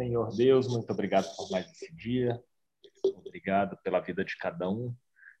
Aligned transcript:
Senhor 0.00 0.32
Deus, 0.36 0.68
muito 0.68 0.88
obrigado 0.92 1.26
por 1.34 1.50
mais 1.50 1.68
esse 1.72 1.92
dia. 1.92 2.40
Obrigado 3.16 3.76
pela 3.78 3.98
vida 3.98 4.24
de 4.24 4.36
cada 4.36 4.70
um, 4.70 4.94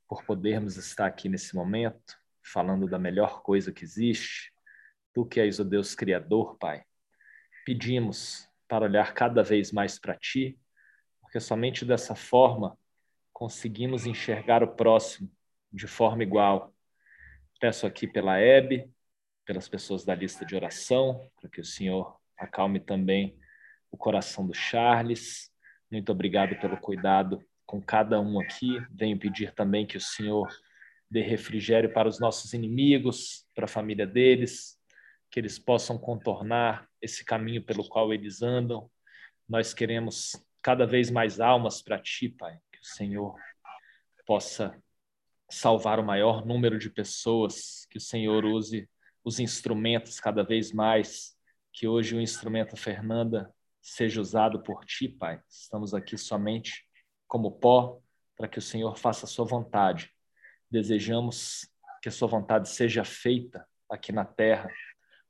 por 0.08 0.24
podermos 0.24 0.76
estar 0.76 1.06
aqui 1.06 1.28
nesse 1.28 1.54
momento, 1.54 2.18
falando 2.42 2.88
da 2.88 2.98
melhor 2.98 3.40
coisa 3.42 3.72
que 3.72 3.84
existe. 3.84 4.52
Tu 5.14 5.24
que 5.26 5.38
és 5.38 5.60
o 5.60 5.64
Deus 5.64 5.94
Criador, 5.94 6.58
Pai. 6.58 6.82
Pedimos 7.64 8.48
para 8.66 8.86
olhar 8.86 9.14
cada 9.14 9.44
vez 9.44 9.70
mais 9.70 9.96
para 9.96 10.16
Ti, 10.16 10.58
porque 11.20 11.38
somente 11.38 11.84
dessa 11.84 12.16
forma 12.16 12.76
conseguimos 13.32 14.06
enxergar 14.06 14.64
o 14.64 14.74
próximo 14.74 15.30
de 15.72 15.86
forma 15.86 16.24
igual. 16.24 16.74
Peço 17.60 17.86
aqui 17.86 18.08
pela 18.08 18.40
Hebe, 18.40 18.92
pelas 19.44 19.68
pessoas 19.68 20.04
da 20.04 20.16
lista 20.16 20.44
de 20.44 20.56
oração, 20.56 21.30
para 21.40 21.48
que 21.48 21.60
o 21.60 21.64
Senhor 21.64 22.18
acalme 22.36 22.80
também 22.80 23.38
o 23.90 23.96
coração 23.96 24.46
do 24.46 24.54
Charles. 24.54 25.50
Muito 25.90 26.12
obrigado 26.12 26.58
pelo 26.60 26.76
cuidado 26.76 27.44
com 27.66 27.80
cada 27.80 28.20
um 28.20 28.40
aqui. 28.40 28.80
Venho 28.90 29.18
pedir 29.18 29.54
também 29.54 29.86
que 29.86 29.96
o 29.96 30.00
Senhor 30.00 30.48
dê 31.10 31.22
refrigério 31.22 31.92
para 31.92 32.08
os 32.08 32.20
nossos 32.20 32.52
inimigos, 32.52 33.46
para 33.54 33.64
a 33.64 33.68
família 33.68 34.06
deles, 34.06 34.78
que 35.30 35.40
eles 35.40 35.58
possam 35.58 35.98
contornar 35.98 36.88
esse 37.00 37.24
caminho 37.24 37.62
pelo 37.62 37.86
qual 37.88 38.12
eles 38.12 38.42
andam. 38.42 38.90
Nós 39.48 39.72
queremos 39.72 40.32
cada 40.62 40.86
vez 40.86 41.10
mais 41.10 41.40
almas 41.40 41.82
para 41.82 41.98
ti, 41.98 42.28
Pai, 42.28 42.58
que 42.72 42.80
o 42.80 42.84
Senhor 42.84 43.34
possa 44.26 44.76
salvar 45.50 45.98
o 45.98 46.04
maior 46.04 46.44
número 46.44 46.78
de 46.78 46.90
pessoas, 46.90 47.86
que 47.90 47.96
o 47.96 48.00
Senhor 48.00 48.44
use 48.44 48.88
os 49.24 49.40
instrumentos 49.40 50.20
cada 50.20 50.42
vez 50.42 50.72
mais, 50.72 51.36
que 51.72 51.86
hoje 51.86 52.14
o 52.14 52.20
instrumento 52.20 52.76
Fernanda 52.76 53.52
seja 53.88 54.20
usado 54.20 54.62
por 54.62 54.84
ti, 54.84 55.08
Pai. 55.08 55.40
Estamos 55.48 55.94
aqui 55.94 56.16
somente 56.16 56.84
como 57.26 57.52
pó 57.52 58.00
para 58.36 58.48
que 58.48 58.58
o 58.58 58.62
Senhor 58.62 58.96
faça 58.96 59.26
a 59.26 59.28
sua 59.28 59.44
vontade. 59.44 60.10
Desejamos 60.70 61.68
que 62.02 62.08
a 62.08 62.12
sua 62.12 62.28
vontade 62.28 62.68
seja 62.68 63.04
feita 63.04 63.66
aqui 63.90 64.12
na 64.12 64.24
terra, 64.24 64.70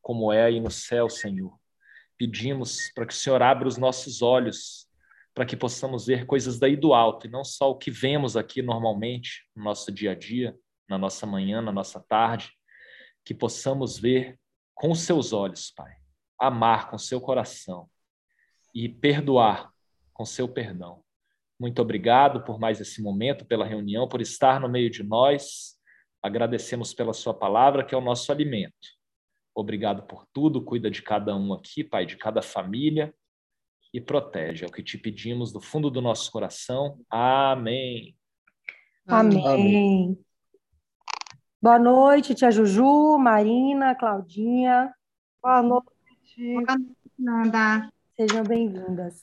como 0.02 0.32
é 0.32 0.44
aí 0.44 0.60
no 0.60 0.70
céu, 0.70 1.08
Senhor. 1.08 1.58
Pedimos 2.16 2.92
para 2.94 3.06
que 3.06 3.12
o 3.12 3.16
Senhor 3.16 3.42
abra 3.42 3.68
os 3.68 3.76
nossos 3.76 4.20
olhos, 4.22 4.88
para 5.32 5.46
que 5.46 5.56
possamos 5.56 6.06
ver 6.06 6.26
coisas 6.26 6.58
daí 6.58 6.76
do 6.76 6.92
alto 6.92 7.26
e 7.26 7.30
não 7.30 7.44
só 7.44 7.70
o 7.70 7.78
que 7.78 7.90
vemos 7.90 8.36
aqui 8.36 8.60
normalmente 8.60 9.48
no 9.54 9.62
nosso 9.62 9.92
dia 9.92 10.12
a 10.12 10.14
dia, 10.14 10.58
na 10.88 10.98
nossa 10.98 11.24
manhã, 11.24 11.62
na 11.62 11.72
nossa 11.72 12.00
tarde, 12.00 12.50
que 13.24 13.32
possamos 13.32 13.98
ver 13.98 14.38
com 14.74 14.90
os 14.90 15.00
seus 15.00 15.32
olhos, 15.32 15.70
Pai, 15.70 15.96
amar 16.38 16.90
com 16.90 16.98
seu 16.98 17.20
coração 17.20 17.88
e 18.84 18.88
perdoar 18.88 19.72
com 20.12 20.24
seu 20.24 20.48
perdão. 20.48 21.02
Muito 21.58 21.82
obrigado 21.82 22.44
por 22.44 22.60
mais 22.60 22.80
esse 22.80 23.02
momento, 23.02 23.44
pela 23.44 23.66
reunião, 23.66 24.06
por 24.06 24.20
estar 24.20 24.60
no 24.60 24.68
meio 24.68 24.88
de 24.88 25.02
nós. 25.02 25.76
Agradecemos 26.22 26.94
pela 26.94 27.12
sua 27.12 27.34
palavra, 27.34 27.84
que 27.84 27.92
é 27.92 27.98
o 27.98 28.00
nosso 28.00 28.30
alimento. 28.30 28.72
Obrigado 29.52 30.04
por 30.04 30.24
tudo, 30.32 30.64
cuida 30.64 30.88
de 30.88 31.02
cada 31.02 31.34
um 31.34 31.52
aqui, 31.52 31.82
Pai, 31.82 32.06
de 32.06 32.16
cada 32.16 32.40
família 32.40 33.12
e 33.92 34.00
protege. 34.00 34.64
É 34.64 34.68
o 34.68 34.72
que 34.72 34.82
te 34.82 34.96
pedimos 34.96 35.52
do 35.52 35.60
fundo 35.60 35.90
do 35.90 36.00
nosso 36.00 36.30
coração. 36.30 37.00
Amém. 37.10 38.16
Amém. 39.08 39.48
Amém. 39.48 40.24
Boa 41.60 41.80
noite, 41.80 42.32
tia 42.32 42.52
Juju, 42.52 43.18
Marina, 43.18 43.96
Claudinha. 43.96 44.94
Boa 45.42 45.62
noite. 45.64 46.52
Boa 46.54 46.78
noite, 46.78 47.12
Nanda. 47.18 47.97
Sejam 48.20 48.42
bem-vindas. 48.42 49.22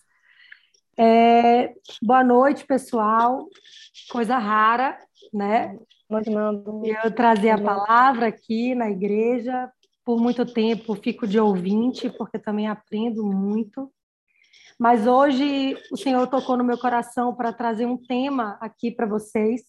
É, 0.97 1.75
boa 2.01 2.23
noite, 2.23 2.65
pessoal. 2.65 3.45
Coisa 4.09 4.37
rara, 4.37 4.97
né? 5.33 5.77
Eu 7.03 7.13
trazer 7.13 7.49
a 7.49 7.61
palavra 7.61 8.27
aqui 8.27 8.73
na 8.73 8.89
igreja. 8.89 9.69
Por 10.05 10.17
muito 10.17 10.45
tempo 10.45 10.95
fico 10.95 11.27
de 11.27 11.37
ouvinte, 11.37 12.09
porque 12.09 12.39
também 12.39 12.69
aprendo 12.69 13.25
muito. 13.25 13.91
Mas 14.79 15.05
hoje 15.05 15.77
o 15.91 15.97
Senhor 15.97 16.25
tocou 16.27 16.55
no 16.55 16.63
meu 16.63 16.77
coração 16.77 17.35
para 17.35 17.51
trazer 17.51 17.85
um 17.85 17.97
tema 17.97 18.57
aqui 18.61 18.91
para 18.91 19.05
vocês, 19.05 19.61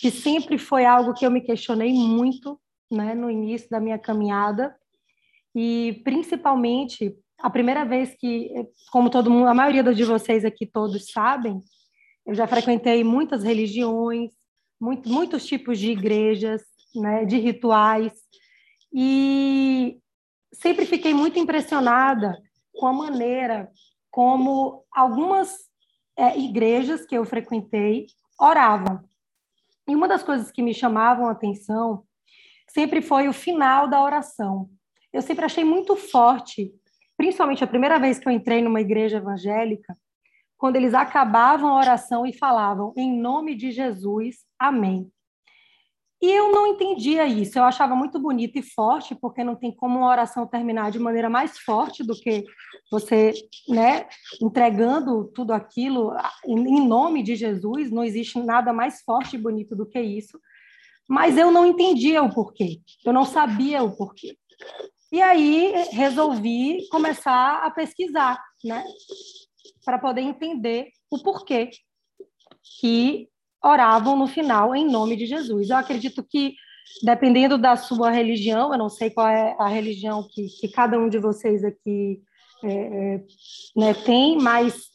que 0.00 0.10
sempre 0.10 0.58
foi 0.58 0.84
algo 0.84 1.14
que 1.14 1.24
eu 1.24 1.30
me 1.30 1.42
questionei 1.42 1.92
muito, 1.92 2.60
né, 2.90 3.14
no 3.14 3.30
início 3.30 3.70
da 3.70 3.78
minha 3.78 4.00
caminhada, 4.00 4.74
e 5.54 6.00
principalmente 6.02 7.16
a 7.40 7.48
primeira 7.48 7.84
vez 7.84 8.14
que, 8.14 8.50
como 8.90 9.10
todo 9.10 9.30
mundo, 9.30 9.46
a 9.46 9.54
maioria 9.54 9.82
de 9.82 10.04
vocês 10.04 10.44
aqui 10.44 10.66
todos 10.66 11.10
sabem, 11.10 11.62
eu 12.26 12.34
já 12.34 12.46
frequentei 12.46 13.04
muitas 13.04 13.42
religiões, 13.42 14.32
muito, 14.80 15.08
muitos 15.08 15.46
tipos 15.46 15.78
de 15.78 15.92
igrejas, 15.92 16.62
né, 16.94 17.24
de 17.24 17.38
rituais, 17.38 18.12
e 18.92 19.98
sempre 20.52 20.84
fiquei 20.84 21.14
muito 21.14 21.38
impressionada 21.38 22.36
com 22.72 22.86
a 22.86 22.92
maneira 22.92 23.70
como 24.10 24.84
algumas 24.90 25.68
é, 26.16 26.38
igrejas 26.38 27.06
que 27.06 27.16
eu 27.16 27.24
frequentei 27.24 28.06
oravam. 28.38 29.04
E 29.86 29.94
uma 29.94 30.08
das 30.08 30.22
coisas 30.22 30.50
que 30.50 30.62
me 30.62 30.74
chamavam 30.74 31.28
a 31.28 31.32
atenção 31.32 32.04
sempre 32.68 33.00
foi 33.00 33.28
o 33.28 33.32
final 33.32 33.88
da 33.88 34.02
oração. 34.02 34.68
Eu 35.12 35.22
sempre 35.22 35.44
achei 35.44 35.64
muito 35.64 35.96
forte 35.96 36.72
principalmente 37.18 37.64
a 37.64 37.66
primeira 37.66 37.98
vez 37.98 38.18
que 38.18 38.28
eu 38.28 38.32
entrei 38.32 38.62
numa 38.62 38.80
igreja 38.80 39.16
evangélica, 39.16 39.94
quando 40.56 40.76
eles 40.76 40.94
acabavam 40.94 41.70
a 41.70 41.76
oração 41.76 42.24
e 42.24 42.32
falavam, 42.32 42.94
em 42.96 43.20
nome 43.20 43.56
de 43.56 43.72
Jesus, 43.72 44.36
amém. 44.58 45.10
E 46.20 46.30
eu 46.30 46.50
não 46.50 46.66
entendia 46.66 47.26
isso, 47.26 47.58
eu 47.58 47.64
achava 47.64 47.94
muito 47.94 48.18
bonito 48.18 48.58
e 48.58 48.62
forte, 48.62 49.14
porque 49.14 49.44
não 49.44 49.54
tem 49.54 49.70
como 49.72 49.98
uma 49.98 50.08
oração 50.08 50.46
terminar 50.46 50.90
de 50.90 50.98
maneira 50.98 51.28
mais 51.28 51.58
forte 51.58 52.02
do 52.02 52.14
que 52.14 52.44
você, 52.90 53.32
né, 53.68 54.08
entregando 54.40 55.24
tudo 55.34 55.52
aquilo 55.52 56.12
em 56.44 56.86
nome 56.86 57.22
de 57.22 57.36
Jesus, 57.36 57.90
não 57.90 58.02
existe 58.02 58.40
nada 58.40 58.72
mais 58.72 59.00
forte 59.02 59.36
e 59.36 59.40
bonito 59.40 59.76
do 59.76 59.86
que 59.86 60.00
isso. 60.00 60.40
Mas 61.08 61.38
eu 61.38 61.50
não 61.50 61.66
entendia 61.66 62.22
o 62.22 62.32
porquê, 62.32 62.80
eu 63.04 63.12
não 63.12 63.24
sabia 63.24 63.82
o 63.82 63.96
porquê. 63.96 64.36
E 65.10 65.22
aí 65.22 65.72
resolvi 65.92 66.86
começar 66.90 67.62
a 67.64 67.70
pesquisar, 67.70 68.42
né? 68.62 68.84
Para 69.84 69.98
poder 69.98 70.20
entender 70.20 70.90
o 71.10 71.18
porquê 71.22 71.70
que 72.78 73.28
oravam 73.62 74.16
no 74.16 74.26
final 74.26 74.74
em 74.74 74.88
nome 74.88 75.16
de 75.16 75.26
Jesus. 75.26 75.70
Eu 75.70 75.76
acredito 75.76 76.22
que, 76.22 76.54
dependendo 77.02 77.56
da 77.56 77.74
sua 77.76 78.10
religião, 78.10 78.72
eu 78.72 78.78
não 78.78 78.88
sei 78.88 79.10
qual 79.10 79.28
é 79.28 79.56
a 79.58 79.68
religião 79.68 80.26
que, 80.28 80.46
que 80.60 80.68
cada 80.68 80.98
um 80.98 81.08
de 81.08 81.18
vocês 81.18 81.64
aqui 81.64 82.20
é, 82.62 82.70
é, 82.70 83.24
né, 83.76 83.94
tem, 83.94 84.36
mas 84.36 84.88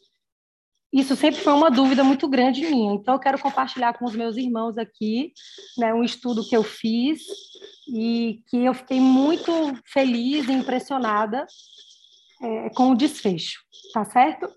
isso 0.91 1.15
sempre 1.15 1.41
foi 1.41 1.53
uma 1.53 1.71
dúvida 1.71 2.03
muito 2.03 2.27
grande 2.27 2.61
minha. 2.67 2.93
Então, 2.93 3.15
eu 3.15 3.19
quero 3.19 3.39
compartilhar 3.39 3.97
com 3.97 4.05
os 4.05 4.15
meus 4.15 4.37
irmãos 4.37 4.77
aqui 4.77 5.33
né, 5.77 5.91
um 5.91 6.03
estudo 6.03 6.47
que 6.47 6.55
eu 6.55 6.63
fiz 6.63 7.21
e 7.87 8.41
que 8.47 8.57
eu 8.57 8.73
fiquei 8.73 8.99
muito 8.99 9.51
feliz 9.85 10.47
e 10.47 10.51
impressionada 10.51 11.45
é, 12.41 12.69
com 12.71 12.91
o 12.91 12.95
desfecho, 12.95 13.59
tá 13.93 14.05
certo? 14.05 14.49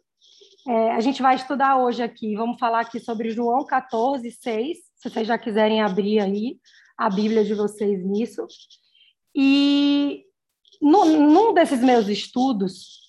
É, 0.67 0.93
a 0.93 1.01
gente 1.01 1.23
vai 1.23 1.37
estudar 1.37 1.77
hoje 1.79 2.03
aqui, 2.03 2.35
vamos 2.35 2.59
falar 2.59 2.81
aqui 2.81 2.99
sobre 2.99 3.31
João 3.31 3.65
14, 3.65 4.31
6, 4.31 4.79
se 4.97 5.11
vocês 5.11 5.27
já 5.27 5.39
quiserem 5.39 5.81
abrir 5.81 6.21
aí 6.21 6.59
a 6.99 7.09
Bíblia 7.09 7.45
de 7.45 7.55
vocês 7.55 8.05
nisso. 8.05 8.47
E 9.35 10.25
no, 10.81 11.05
num 11.05 11.55
desses 11.55 11.81
meus 11.81 12.09
estudos, 12.09 13.01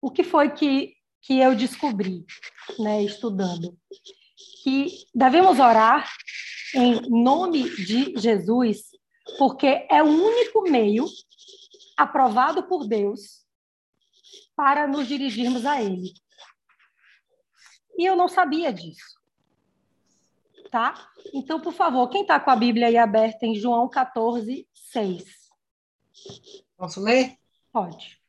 o 0.00 0.10
que 0.10 0.24
foi 0.24 0.50
que 0.50 0.98
que 1.28 1.38
eu 1.38 1.54
descobri, 1.54 2.24
né, 2.78 3.02
estudando, 3.02 3.76
que 4.62 5.04
devemos 5.14 5.58
orar 5.58 6.10
em 6.74 7.08
nome 7.08 7.68
de 7.84 8.18
Jesus, 8.18 8.90
porque 9.38 9.86
é 9.90 10.02
o 10.02 10.06
único 10.06 10.62
meio 10.62 11.06
aprovado 11.96 12.62
por 12.64 12.86
Deus 12.86 13.44
para 14.56 14.86
nos 14.86 15.06
dirigirmos 15.06 15.64
a 15.64 15.82
Ele. 15.82 16.12
E 17.96 18.04
eu 18.04 18.16
não 18.16 18.28
sabia 18.28 18.72
disso. 18.72 19.18
Tá? 20.70 21.10
Então, 21.32 21.60
por 21.60 21.72
favor, 21.72 22.08
quem 22.08 22.22
está 22.22 22.38
com 22.38 22.50
a 22.50 22.56
Bíblia 22.56 22.88
aí 22.88 22.96
aberta 22.96 23.46
em 23.46 23.54
João 23.54 23.88
14, 23.88 24.68
6? 24.74 25.24
Posso 26.76 27.00
ler? 27.00 27.38
Pode. 27.72 28.20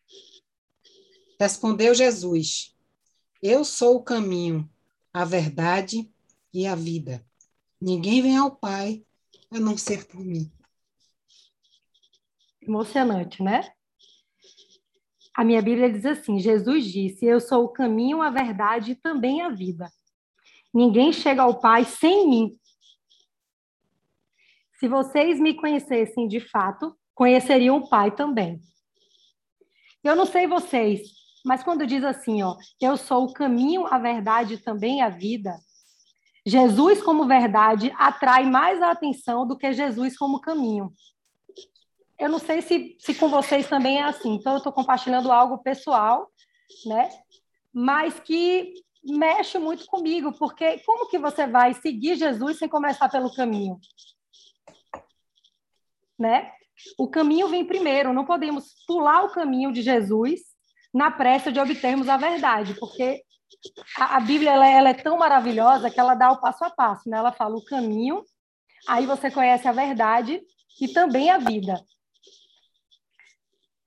Respondeu 1.39 1.93
Jesus: 1.93 2.75
eu 3.41 3.63
sou 3.63 3.95
o 3.95 4.03
caminho, 4.03 4.69
a 5.13 5.23
verdade 5.23 6.11
e 6.53 6.67
a 6.67 6.75
vida. 6.75 7.25
Ninguém 7.81 8.21
vem 8.21 8.37
ao 8.37 8.55
Pai 8.55 9.03
a 9.51 9.59
não 9.59 9.77
ser 9.77 10.05
por 10.07 10.19
mim. 10.19 10.51
Emocionante, 12.61 13.41
né? 13.41 13.73
a 15.39 15.43
minha 15.45 15.61
Bíblia 15.61 15.89
diz 15.89 16.05
assim: 16.05 16.37
Jesus 16.37 16.83
disse: 16.83 17.25
Eu 17.25 17.39
sou 17.39 17.63
o 17.63 17.69
caminho, 17.69 18.21
a 18.21 18.29
verdade 18.29 18.91
e 18.91 18.95
também 18.95 19.41
a 19.41 19.47
vida. 19.47 19.89
Ninguém 20.73 21.13
chega 21.13 21.43
ao 21.43 21.61
Pai 21.61 21.85
sem 21.85 22.29
mim. 22.29 22.59
Se 24.77 24.89
vocês 24.89 25.39
me 25.39 25.53
conhecessem 25.53 26.27
de 26.27 26.41
fato, 26.41 26.93
conheceriam 27.15 27.77
o 27.77 27.89
Pai 27.89 28.13
também. 28.13 28.59
Eu 30.03 30.13
não 30.13 30.25
sei 30.25 30.45
vocês, 30.45 31.01
mas 31.45 31.63
quando 31.63 31.87
diz 31.87 32.03
assim, 32.03 32.43
ó, 32.43 32.57
eu 32.81 32.97
sou 32.97 33.23
o 33.23 33.33
caminho, 33.33 33.85
a 33.87 33.97
verdade 33.97 34.55
e 34.55 34.57
também 34.57 35.01
a 35.01 35.09
vida, 35.09 35.57
Jesus 36.49 37.01
como 37.01 37.27
verdade 37.27 37.93
atrai 37.97 38.45
mais 38.45 38.81
a 38.81 38.91
atenção 38.91 39.45
do 39.45 39.57
que 39.57 39.71
Jesus 39.71 40.17
como 40.17 40.41
caminho. 40.41 40.91
Eu 42.17 42.29
não 42.29 42.39
sei 42.39 42.61
se, 42.61 42.97
se 42.99 43.13
com 43.15 43.29
vocês 43.29 43.69
também 43.69 43.99
é 43.99 44.03
assim, 44.03 44.33
então 44.33 44.53
eu 44.53 44.57
estou 44.57 44.73
compartilhando 44.73 45.31
algo 45.31 45.59
pessoal, 45.59 46.29
né? 46.85 47.09
Mas 47.73 48.19
que 48.19 48.73
mexe 49.03 49.57
muito 49.57 49.85
comigo, 49.85 50.33
porque 50.33 50.79
como 50.79 51.07
que 51.07 51.17
você 51.17 51.47
vai 51.47 51.73
seguir 51.73 52.15
Jesus 52.15 52.57
sem 52.57 52.67
começar 52.67 53.07
pelo 53.09 53.33
caminho? 53.33 53.79
Né? 56.17 56.51
O 56.97 57.07
caminho 57.07 57.47
vem 57.47 57.65
primeiro, 57.65 58.13
não 58.13 58.25
podemos 58.25 58.73
pular 58.85 59.23
o 59.23 59.31
caminho 59.31 59.71
de 59.71 59.81
Jesus 59.81 60.41
na 60.93 61.11
pressa 61.11 61.51
de 61.51 61.59
obtermos 61.59 62.09
a 62.09 62.17
verdade, 62.17 62.73
porque 62.73 63.23
a, 63.97 64.17
a 64.17 64.19
Bíblia 64.19 64.51
ela, 64.51 64.67
ela, 64.67 64.89
é 64.89 64.93
tão 64.93 65.17
maravilhosa 65.17 65.89
que 65.89 65.99
ela 65.99 66.15
dá 66.15 66.31
o 66.31 66.39
passo 66.39 66.63
a 66.63 66.69
passo, 66.69 67.09
né? 67.09 67.17
Ela 67.17 67.31
fala 67.31 67.55
o 67.55 67.65
caminho, 67.65 68.23
aí 68.87 69.05
você 69.05 69.29
conhece 69.29 69.67
a 69.67 69.71
verdade 69.71 70.41
e 70.81 70.87
também 70.87 71.29
a 71.29 71.37
vida. 71.37 71.83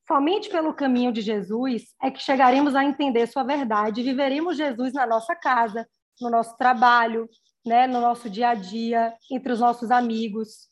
Somente 0.06 0.50
pelo 0.50 0.74
caminho 0.74 1.12
de 1.12 1.20
Jesus 1.20 1.84
é 2.02 2.10
que 2.10 2.20
chegaremos 2.20 2.74
a 2.74 2.84
entender 2.84 3.26
sua 3.26 3.44
verdade 3.44 4.00
e 4.00 4.04
viveremos 4.04 4.56
Jesus 4.56 4.92
na 4.92 5.06
nossa 5.06 5.34
casa, 5.34 5.88
no 6.20 6.28
nosso 6.28 6.56
trabalho, 6.56 7.28
né, 7.64 7.86
no 7.86 8.00
nosso 8.00 8.28
dia 8.28 8.50
a 8.50 8.54
dia, 8.54 9.14
entre 9.30 9.52
os 9.52 9.60
nossos 9.60 9.90
amigos. 9.90 10.68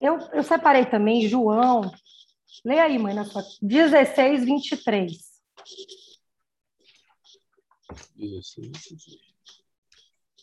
Eu, 0.00 0.18
eu 0.32 0.42
separei 0.42 0.84
também 0.86 1.26
João, 1.26 1.90
leia 2.64 2.84
aí, 2.84 2.98
mãe, 2.98 3.14
na 3.14 3.24
sua 3.24 3.42
16, 3.62 4.44
23. 4.44 5.16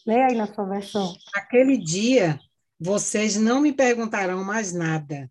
Leia 0.05 0.27
aí 0.27 0.35
na 0.35 0.53
sua 0.53 0.65
versão. 0.65 1.15
Aquele 1.33 1.77
dia, 1.77 2.39
vocês 2.79 3.35
não 3.35 3.61
me 3.61 3.73
perguntarão 3.73 4.43
mais 4.43 4.73
nada. 4.73 5.29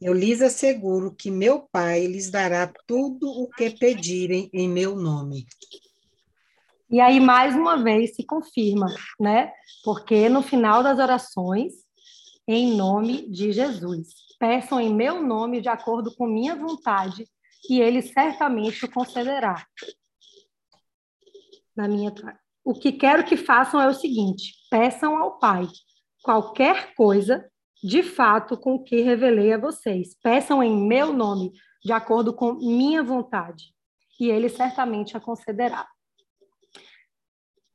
Eu 0.00 0.12
lhes 0.12 0.42
asseguro 0.42 1.14
que 1.14 1.30
meu 1.30 1.68
Pai 1.72 2.06
lhes 2.06 2.30
dará 2.30 2.72
tudo 2.86 3.28
o 3.28 3.48
que 3.48 3.70
pedirem 3.70 4.50
em 4.52 4.68
meu 4.68 4.96
nome. 4.96 5.46
E 6.90 7.00
aí, 7.00 7.18
mais 7.18 7.56
uma 7.56 7.82
vez, 7.82 8.14
se 8.14 8.24
confirma, 8.24 8.86
né? 9.18 9.52
Porque 9.82 10.28
no 10.28 10.42
final 10.42 10.82
das 10.82 10.98
orações, 10.98 11.72
em 12.46 12.76
nome 12.76 13.28
de 13.28 13.52
Jesus. 13.52 14.08
Peçam 14.38 14.80
em 14.80 14.94
meu 14.94 15.22
nome, 15.22 15.60
de 15.60 15.68
acordo 15.68 16.14
com 16.14 16.26
minha 16.26 16.54
vontade, 16.54 17.26
e 17.68 17.80
ele 17.80 18.02
certamente 18.02 18.84
o 18.84 18.90
concederá. 18.90 19.66
Na 21.76 21.88
minha 21.88 22.12
o 22.64 22.72
que 22.72 22.92
quero 22.92 23.24
que 23.24 23.36
façam 23.36 23.80
é 23.80 23.86
o 23.86 23.94
seguinte: 23.94 24.54
peçam 24.70 25.16
ao 25.18 25.38
Pai 25.38 25.68
qualquer 26.22 26.94
coisa, 26.94 27.44
de 27.82 28.02
fato, 28.02 28.56
com 28.56 28.76
o 28.76 28.82
que 28.82 29.02
revelei 29.02 29.52
a 29.52 29.58
vocês. 29.58 30.16
Peçam 30.22 30.62
em 30.62 30.74
meu 30.74 31.12
nome, 31.12 31.52
de 31.84 31.92
acordo 31.92 32.32
com 32.32 32.54
minha 32.54 33.02
vontade, 33.02 33.64
e 34.18 34.30
ele 34.30 34.48
certamente 34.48 35.16
a 35.16 35.20
concederá. 35.20 35.86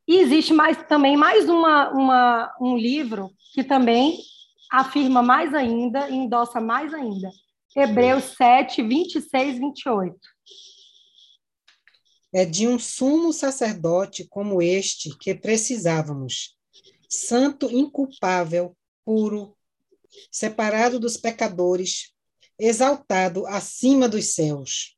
E 0.08 0.16
existe 0.18 0.52
mais, 0.52 0.82
também 0.88 1.16
mais 1.16 1.48
uma, 1.48 1.92
uma, 1.92 2.56
um 2.60 2.76
livro 2.76 3.30
que 3.54 3.64
também 3.64 4.18
afirma 4.72 5.22
mais 5.22 5.54
ainda, 5.54 6.10
endossa 6.10 6.60
mais 6.60 6.92
ainda. 6.96 7.30
Hebreus 7.76 8.24
7, 8.36 8.82
26, 8.82 9.60
28. 9.60 10.18
É 12.32 12.46
de 12.46 12.68
um 12.68 12.78
sumo 12.78 13.34
sacerdote 13.34 14.28
como 14.30 14.62
este 14.62 15.18
que 15.18 15.34
precisávamos, 15.34 16.56
santo, 17.10 17.72
inculpável, 17.72 18.78
puro, 19.04 19.58
separado 20.32 21.00
dos 21.00 21.18
pecadores, 21.18 22.14
exaltado 22.58 23.48
acima 23.48 24.08
dos 24.08 24.34
céus. 24.34 24.96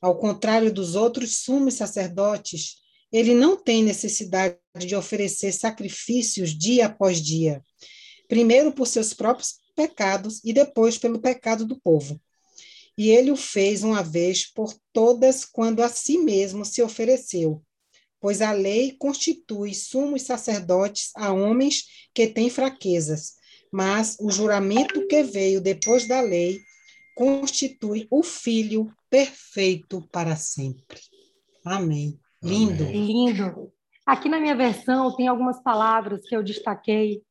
Ao 0.00 0.18
contrário 0.18 0.72
dos 0.72 0.94
outros 0.94 1.38
sumos 1.38 1.74
sacerdotes, 1.74 2.76
ele 3.12 3.34
não 3.34 3.56
tem 3.56 3.82
necessidade 3.82 4.56
de 4.78 4.96
oferecer 4.96 5.52
sacrifícios 5.52 6.56
dia 6.56 6.86
após 6.86 7.20
dia, 7.20 7.62
primeiro 8.28 8.72
por 8.72 8.86
seus 8.86 9.12
próprios 9.12 9.56
pecados 9.74 10.40
e 10.44 10.52
depois 10.52 10.96
pelo 10.96 11.20
pecado 11.20 11.66
do 11.66 11.78
povo. 11.80 12.20
E 13.00 13.08
ele 13.08 13.30
o 13.30 13.36
fez 13.36 13.82
uma 13.82 14.02
vez 14.02 14.44
por 14.44 14.74
todas 14.92 15.46
quando 15.46 15.82
a 15.82 15.88
si 15.88 16.18
mesmo 16.18 16.66
se 16.66 16.82
ofereceu, 16.82 17.62
pois 18.20 18.42
a 18.42 18.52
lei 18.52 18.94
constitui 18.98 19.72
sumos 19.72 20.20
sacerdotes 20.20 21.10
a 21.16 21.32
homens 21.32 21.84
que 22.12 22.26
têm 22.26 22.50
fraquezas, 22.50 23.36
mas 23.72 24.18
o 24.20 24.30
juramento 24.30 25.06
que 25.06 25.22
veio 25.22 25.62
depois 25.62 26.06
da 26.06 26.20
lei 26.20 26.60
constitui 27.16 28.06
o 28.10 28.22
filho 28.22 28.94
perfeito 29.08 30.06
para 30.12 30.36
sempre. 30.36 31.00
Amém. 31.64 32.20
Lindo. 32.42 32.84
Amém. 32.84 33.06
Lindo. 33.06 33.72
Aqui 34.04 34.28
na 34.28 34.38
minha 34.38 34.54
versão 34.54 35.16
tem 35.16 35.26
algumas 35.26 35.58
palavras 35.62 36.20
que 36.28 36.36
eu 36.36 36.42
destaquei 36.42 37.22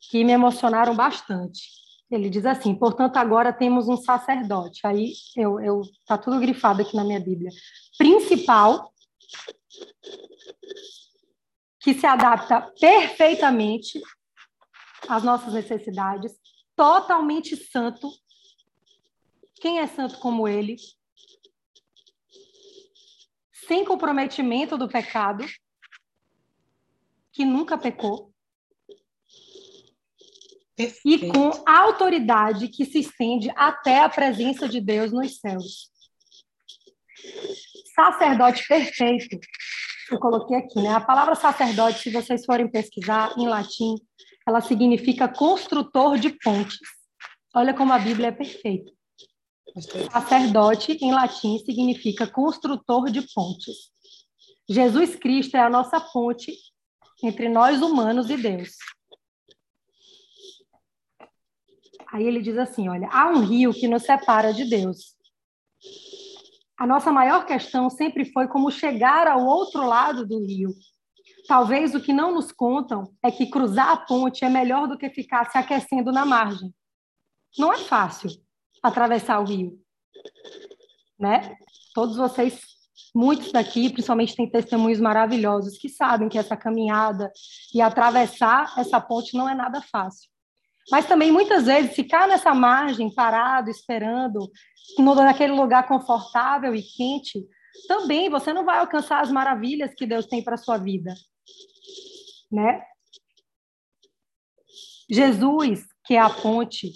que 0.00 0.22
me 0.22 0.30
emocionaram 0.30 0.94
bastante. 0.94 1.87
Ele 2.10 2.30
diz 2.30 2.46
assim: 2.46 2.74
portanto, 2.74 3.16
agora 3.16 3.52
temos 3.52 3.88
um 3.88 3.96
sacerdote. 3.96 4.86
Aí 4.86 5.12
eu, 5.36 5.60
eu 5.60 5.82
tá 6.06 6.16
tudo 6.16 6.40
grifado 6.40 6.82
aqui 6.82 6.96
na 6.96 7.04
minha 7.04 7.20
Bíblia. 7.20 7.50
Principal, 7.96 8.92
que 11.80 11.94
se 11.94 12.06
adapta 12.06 12.60
perfeitamente 12.80 14.00
às 15.08 15.22
nossas 15.22 15.52
necessidades, 15.52 16.32
totalmente 16.74 17.56
santo. 17.56 18.10
Quem 19.60 19.80
é 19.80 19.86
santo 19.86 20.18
como 20.18 20.46
ele? 20.46 20.76
Sem 23.52 23.84
comprometimento 23.84 24.78
do 24.78 24.88
pecado 24.88 25.44
que 27.32 27.44
nunca 27.44 27.76
pecou. 27.76 28.27
Perfeito. 30.78 31.26
E 31.26 31.32
com 31.32 31.50
a 31.66 31.80
autoridade 31.80 32.68
que 32.68 32.84
se 32.84 33.00
estende 33.00 33.50
até 33.56 34.00
a 34.00 34.08
presença 34.08 34.68
de 34.68 34.80
Deus 34.80 35.10
nos 35.10 35.40
céus. 35.40 35.90
Sacerdote 37.96 38.64
perfeito. 38.68 39.40
Eu 40.08 40.20
coloquei 40.20 40.56
aqui, 40.56 40.80
né? 40.80 40.90
A 40.90 41.00
palavra 41.00 41.34
sacerdote, 41.34 41.98
se 41.98 42.10
vocês 42.10 42.44
forem 42.44 42.70
pesquisar 42.70 43.34
em 43.36 43.48
latim, 43.48 43.96
ela 44.46 44.60
significa 44.60 45.26
construtor 45.26 46.16
de 46.16 46.30
pontes. 46.30 46.78
Olha 47.52 47.74
como 47.74 47.92
a 47.92 47.98
Bíblia 47.98 48.28
é 48.28 48.32
perfeita. 48.32 48.92
Sacerdote, 50.12 50.92
em 51.02 51.10
latim, 51.10 51.58
significa 51.58 52.24
construtor 52.24 53.10
de 53.10 53.22
pontes. 53.34 53.90
Jesus 54.70 55.16
Cristo 55.16 55.56
é 55.56 55.60
a 55.60 55.68
nossa 55.68 56.00
ponte 56.00 56.56
entre 57.22 57.48
nós 57.48 57.82
humanos 57.82 58.30
e 58.30 58.36
Deus. 58.36 58.76
Aí 62.12 62.26
ele 62.26 62.40
diz 62.40 62.56
assim: 62.56 62.88
olha, 62.88 63.08
há 63.12 63.28
um 63.28 63.40
rio 63.40 63.72
que 63.72 63.88
nos 63.88 64.02
separa 64.02 64.52
de 64.52 64.64
Deus. 64.64 65.16
A 66.76 66.86
nossa 66.86 67.12
maior 67.12 67.44
questão 67.44 67.90
sempre 67.90 68.24
foi 68.24 68.46
como 68.48 68.70
chegar 68.70 69.26
ao 69.26 69.44
outro 69.44 69.86
lado 69.86 70.26
do 70.26 70.44
rio. 70.44 70.70
Talvez 71.46 71.94
o 71.94 72.00
que 72.00 72.12
não 72.12 72.32
nos 72.32 72.52
contam 72.52 73.12
é 73.22 73.30
que 73.30 73.50
cruzar 73.50 73.90
a 73.90 73.96
ponte 73.96 74.44
é 74.44 74.48
melhor 74.48 74.86
do 74.86 74.98
que 74.98 75.10
ficar 75.10 75.50
se 75.50 75.58
aquecendo 75.58 76.12
na 76.12 76.24
margem. 76.24 76.72
Não 77.58 77.72
é 77.72 77.78
fácil 77.78 78.30
atravessar 78.82 79.40
o 79.40 79.44
rio, 79.44 79.80
né? 81.18 81.56
Todos 81.94 82.16
vocês 82.16 82.78
Muitos 83.14 83.52
daqui, 83.52 83.90
principalmente, 83.90 84.36
têm 84.36 84.48
testemunhos 84.50 85.00
maravilhosos 85.00 85.78
que 85.78 85.88
sabem 85.88 86.28
que 86.28 86.38
essa 86.38 86.56
caminhada 86.56 87.32
e 87.74 87.80
atravessar 87.80 88.72
essa 88.76 89.00
ponte 89.00 89.36
não 89.36 89.48
é 89.48 89.54
nada 89.54 89.80
fácil. 89.80 90.30
Mas 90.90 91.06
também, 91.06 91.30
muitas 91.30 91.66
vezes, 91.66 91.94
ficar 91.94 92.26
nessa 92.26 92.54
margem, 92.54 93.14
parado, 93.14 93.70
esperando, 93.70 94.50
naquele 94.98 95.52
lugar 95.52 95.86
confortável 95.86 96.74
e 96.74 96.82
quente, 96.82 97.46
também 97.86 98.30
você 98.30 98.52
não 98.52 98.64
vai 98.64 98.78
alcançar 98.78 99.20
as 99.20 99.30
maravilhas 99.30 99.94
que 99.94 100.06
Deus 100.06 100.26
tem 100.26 100.42
para 100.42 100.54
a 100.54 100.58
sua 100.58 100.78
vida. 100.78 101.14
Né? 102.50 102.82
Jesus, 105.10 105.86
que 106.04 106.14
é 106.14 106.20
a 106.20 106.30
ponte, 106.30 106.92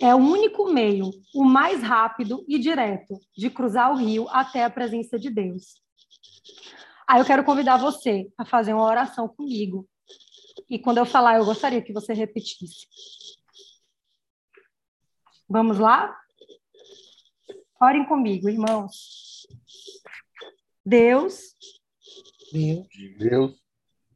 é 0.00 0.14
o 0.14 0.18
único 0.18 0.70
meio, 0.70 1.10
o 1.34 1.44
mais 1.44 1.82
rápido 1.82 2.44
e 2.48 2.58
direto 2.58 3.18
de 3.36 3.50
cruzar 3.50 3.92
o 3.92 3.96
rio 3.96 4.28
até 4.30 4.64
a 4.64 4.70
presença 4.70 5.18
de 5.18 5.28
Deus. 5.28 5.82
Aí 7.08 7.20
eu 7.20 7.24
quero 7.24 7.44
convidar 7.44 7.78
você 7.78 8.30
a 8.36 8.44
fazer 8.44 8.74
uma 8.74 8.84
oração 8.84 9.26
comigo. 9.28 9.88
E 10.68 10.78
quando 10.78 10.98
eu 10.98 11.06
falar, 11.06 11.36
eu 11.36 11.44
gostaria 11.44 11.82
que 11.82 11.92
você 11.92 12.12
repetisse. 12.12 12.86
Vamos 15.48 15.78
lá? 15.78 16.16
Orem 17.80 18.04
comigo, 18.04 18.48
irmãos. 18.48 19.46
Deus, 20.84 21.54
Deus, 22.50 22.86
Deus, 23.18 23.54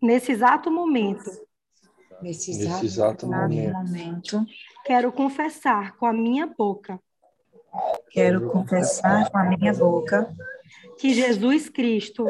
nesse 0.01 0.33
exato 0.33 0.71
momento, 0.71 1.31
nesse 2.23 2.51
nesse 2.51 2.63
exato, 2.63 2.85
exato 2.85 3.27
momento, 3.27 3.75
momento, 3.75 4.47
quero 4.87 5.13
confessar 5.13 5.97
com 5.97 6.07
a 6.07 6.13
minha 6.13 6.47
boca 6.47 6.99
quero 8.11 8.51
confessar 8.51 9.31
com 9.31 9.39
a 9.39 9.45
minha 9.45 9.73
boca 9.73 10.35
que 10.99 11.15
Jesus 11.15 11.69
Cristo 11.69 12.27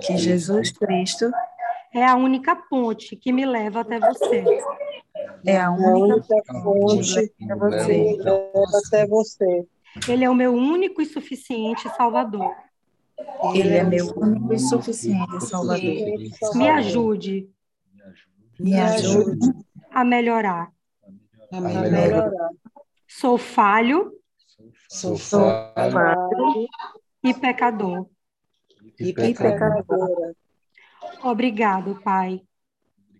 que 0.00 0.16
Jesus 0.16 0.72
Cristo 0.72 1.30
é 1.96 2.06
a 2.06 2.14
única 2.16 2.54
ponte 2.54 3.16
que 3.16 3.32
me 3.32 3.46
leva 3.46 3.80
até 3.80 3.98
você. 3.98 4.44
é 5.46 5.56
a 5.56 5.68
A 5.68 5.70
única 5.72 6.36
fonte 6.62 7.28
que 7.38 7.54
você 7.54 8.16
leva 8.18 8.78
até 8.86 9.06
você. 9.06 9.66
Ele 10.08 10.24
é 10.24 10.30
o 10.30 10.34
meu 10.34 10.52
único 10.54 11.00
e 11.00 11.06
suficiente 11.06 11.88
Salvador. 11.96 12.54
Ele 13.54 13.74
é 13.76 13.82
meu 13.82 14.06
único 14.16 14.52
e 14.52 14.58
suficiente 14.58 15.40
Salvador. 15.46 15.78
Me 16.54 16.68
ajude 16.68 17.48
Me 18.60 18.78
ajude 18.78 19.48
a 19.90 20.04
melhorar. 20.04 20.70
a 21.52 21.56
A 21.56 21.60
melhor. 21.60 21.90
Melhorar. 21.90 22.50
Sou 23.08 23.38
falho 23.38 24.12
Sou 24.88 25.16
Sou 25.16 25.40
falho 25.74 26.68
e 27.24 27.32
pecador. 27.34 28.06
e 28.98 29.12
pecador. 29.12 29.52
pecadora. 29.84 30.36
Obrigado, 31.22 32.00
Pai. 32.02 32.42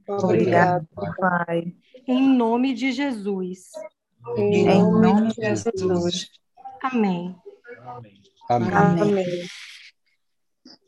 Obrigado. 0.08 0.86
Pai. 1.18 1.74
Em 2.06 2.28
nome 2.36 2.74
de 2.74 2.92
Jesus. 2.92 3.70
Em 4.36 4.68
Em 4.68 4.82
nome 4.82 5.28
de 5.28 5.42
Jesus. 5.42 5.72
Jesus. 5.76 6.30
Amém. 6.82 7.34
Amém. 7.82 8.22
Amém. 8.48 9.02
Amém. 9.02 9.46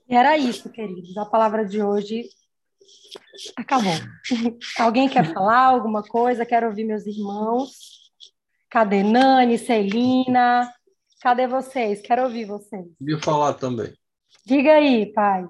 E 0.09 0.15
era 0.15 0.39
isso, 0.39 0.71
queridos. 0.71 1.17
A 1.19 1.27
palavra 1.27 1.67
de 1.67 1.83
hoje 1.83 2.25
acabou. 3.57 3.93
Alguém 4.79 5.09
quer 5.09 5.33
falar 5.33 5.67
alguma 5.67 6.03
coisa? 6.03 6.47
Quero 6.47 6.69
ouvir 6.69 6.85
meus 6.85 7.07
irmãos. 7.07 8.11
Cadê 8.71 9.03
Nani, 9.03 9.59
Celina? 9.59 10.73
Cadê 11.21 11.47
vocês? 11.47 12.01
Quero 12.01 12.23
ouvir 12.23 12.45
vocês. 12.45 12.87
Queria 12.99 13.19
falar 13.19 13.55
também. 13.55 13.93
Diga 14.47 14.75
aí, 14.75 15.13
pai. 15.13 15.47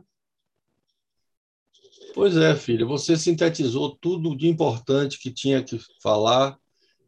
Pois 2.19 2.37
é, 2.37 2.53
filha, 2.57 2.85
você 2.85 3.17
sintetizou 3.17 3.95
tudo 3.95 4.37
de 4.37 4.49
importante 4.49 5.21
que 5.21 5.33
tinha 5.33 5.63
que 5.63 5.79
falar 6.03 6.59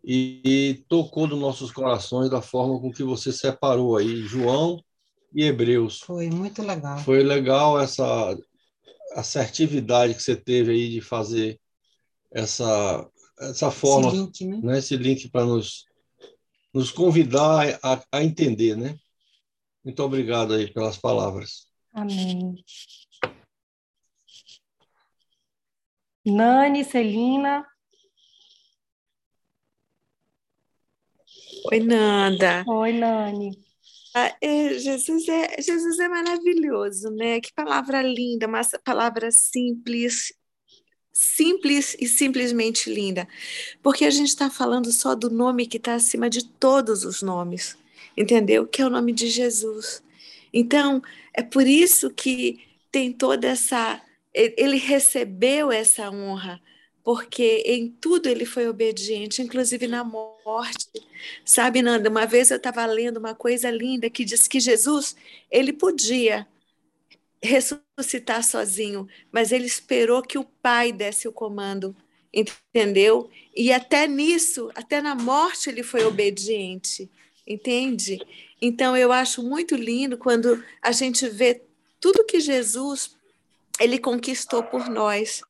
e, 0.04 0.40
e 0.44 0.84
tocou 0.88 1.26
nos 1.26 1.40
nossos 1.40 1.72
corações 1.72 2.30
da 2.30 2.40
forma 2.40 2.80
com 2.80 2.92
que 2.92 3.02
você 3.02 3.32
separou 3.32 3.96
aí 3.96 4.22
João 4.22 4.80
e 5.34 5.42
Hebreus. 5.42 5.98
Foi 5.98 6.30
muito 6.30 6.62
legal. 6.62 6.96
Foi 7.00 7.24
legal 7.24 7.80
essa 7.80 8.38
assertividade 9.16 10.14
que 10.14 10.22
você 10.22 10.36
teve 10.36 10.70
aí 10.70 10.88
de 10.90 11.00
fazer 11.00 11.58
essa, 12.30 13.04
essa 13.40 13.68
forma, 13.68 14.10
Esse 14.10 14.16
link, 14.16 14.44
né? 14.44 14.60
né, 14.62 14.78
esse 14.78 14.96
link 14.96 15.28
para 15.28 15.44
nos, 15.44 15.86
nos 16.72 16.92
convidar 16.92 17.80
a, 17.82 18.00
a 18.12 18.22
entender, 18.22 18.76
né? 18.76 18.96
Muito 19.84 20.00
obrigado 20.04 20.54
aí 20.54 20.72
pelas 20.72 20.96
palavras. 20.96 21.66
Amém. 21.92 22.54
Nani, 26.24 26.84
Celina. 26.84 27.66
Oi, 31.72 31.80
Nanda. 31.80 32.64
Oi, 32.66 32.92
Nani. 32.92 33.58
Ah, 34.14 34.36
é, 34.40 34.78
Jesus 34.78 35.28
é, 35.28 35.62
Jesus 35.62 35.98
é 35.98 36.08
maravilhoso, 36.08 37.10
né? 37.10 37.40
Que 37.40 37.52
palavra 37.52 38.02
linda, 38.02 38.46
uma 38.46 38.60
palavra 38.84 39.30
simples, 39.30 40.32
simples 41.12 41.96
e 42.00 42.08
simplesmente 42.08 42.92
linda. 42.92 43.28
Porque 43.82 44.04
a 44.04 44.10
gente 44.10 44.28
está 44.28 44.50
falando 44.50 44.90
só 44.92 45.14
do 45.14 45.30
nome 45.30 45.66
que 45.66 45.76
está 45.76 45.94
acima 45.94 46.28
de 46.28 46.44
todos 46.44 47.04
os 47.04 47.22
nomes, 47.22 47.76
entendeu? 48.16 48.66
Que 48.66 48.82
é 48.82 48.86
o 48.86 48.90
nome 48.90 49.12
de 49.12 49.28
Jesus. 49.28 50.02
Então, 50.52 51.00
é 51.32 51.42
por 51.42 51.66
isso 51.66 52.10
que 52.10 52.60
tem 52.90 53.12
toda 53.12 53.48
essa. 53.48 54.02
Ele 54.32 54.76
recebeu 54.76 55.72
essa 55.72 56.10
honra, 56.10 56.60
porque 57.02 57.62
em 57.66 57.90
tudo 57.90 58.28
ele 58.28 58.44
foi 58.44 58.68
obediente, 58.68 59.42
inclusive 59.42 59.88
na 59.88 60.04
morte. 60.04 60.88
Sabe, 61.44 61.82
Nanda, 61.82 62.08
uma 62.08 62.26
vez 62.26 62.50
eu 62.50 62.56
estava 62.56 62.84
lendo 62.86 63.16
uma 63.16 63.34
coisa 63.34 63.70
linda 63.70 64.08
que 64.08 64.24
diz 64.24 64.46
que 64.46 64.60
Jesus, 64.60 65.16
ele 65.50 65.72
podia 65.72 66.46
ressuscitar 67.42 68.44
sozinho, 68.44 69.08
mas 69.32 69.50
ele 69.50 69.66
esperou 69.66 70.22
que 70.22 70.38
o 70.38 70.44
Pai 70.44 70.92
desse 70.92 71.26
o 71.26 71.32
comando, 71.32 71.96
entendeu? 72.32 73.30
E 73.56 73.72
até 73.72 74.06
nisso, 74.06 74.70
até 74.74 75.00
na 75.00 75.14
morte 75.14 75.70
ele 75.70 75.82
foi 75.82 76.04
obediente, 76.04 77.10
entende? 77.46 78.20
Então 78.60 78.96
eu 78.96 79.10
acho 79.10 79.42
muito 79.42 79.74
lindo 79.74 80.18
quando 80.18 80.62
a 80.82 80.92
gente 80.92 81.26
vê 81.28 81.62
tudo 81.98 82.26
que 82.26 82.40
Jesus 82.40 83.16
ele 83.80 83.98
conquistou 83.98 84.62
por 84.62 84.88
nós. 84.88 85.42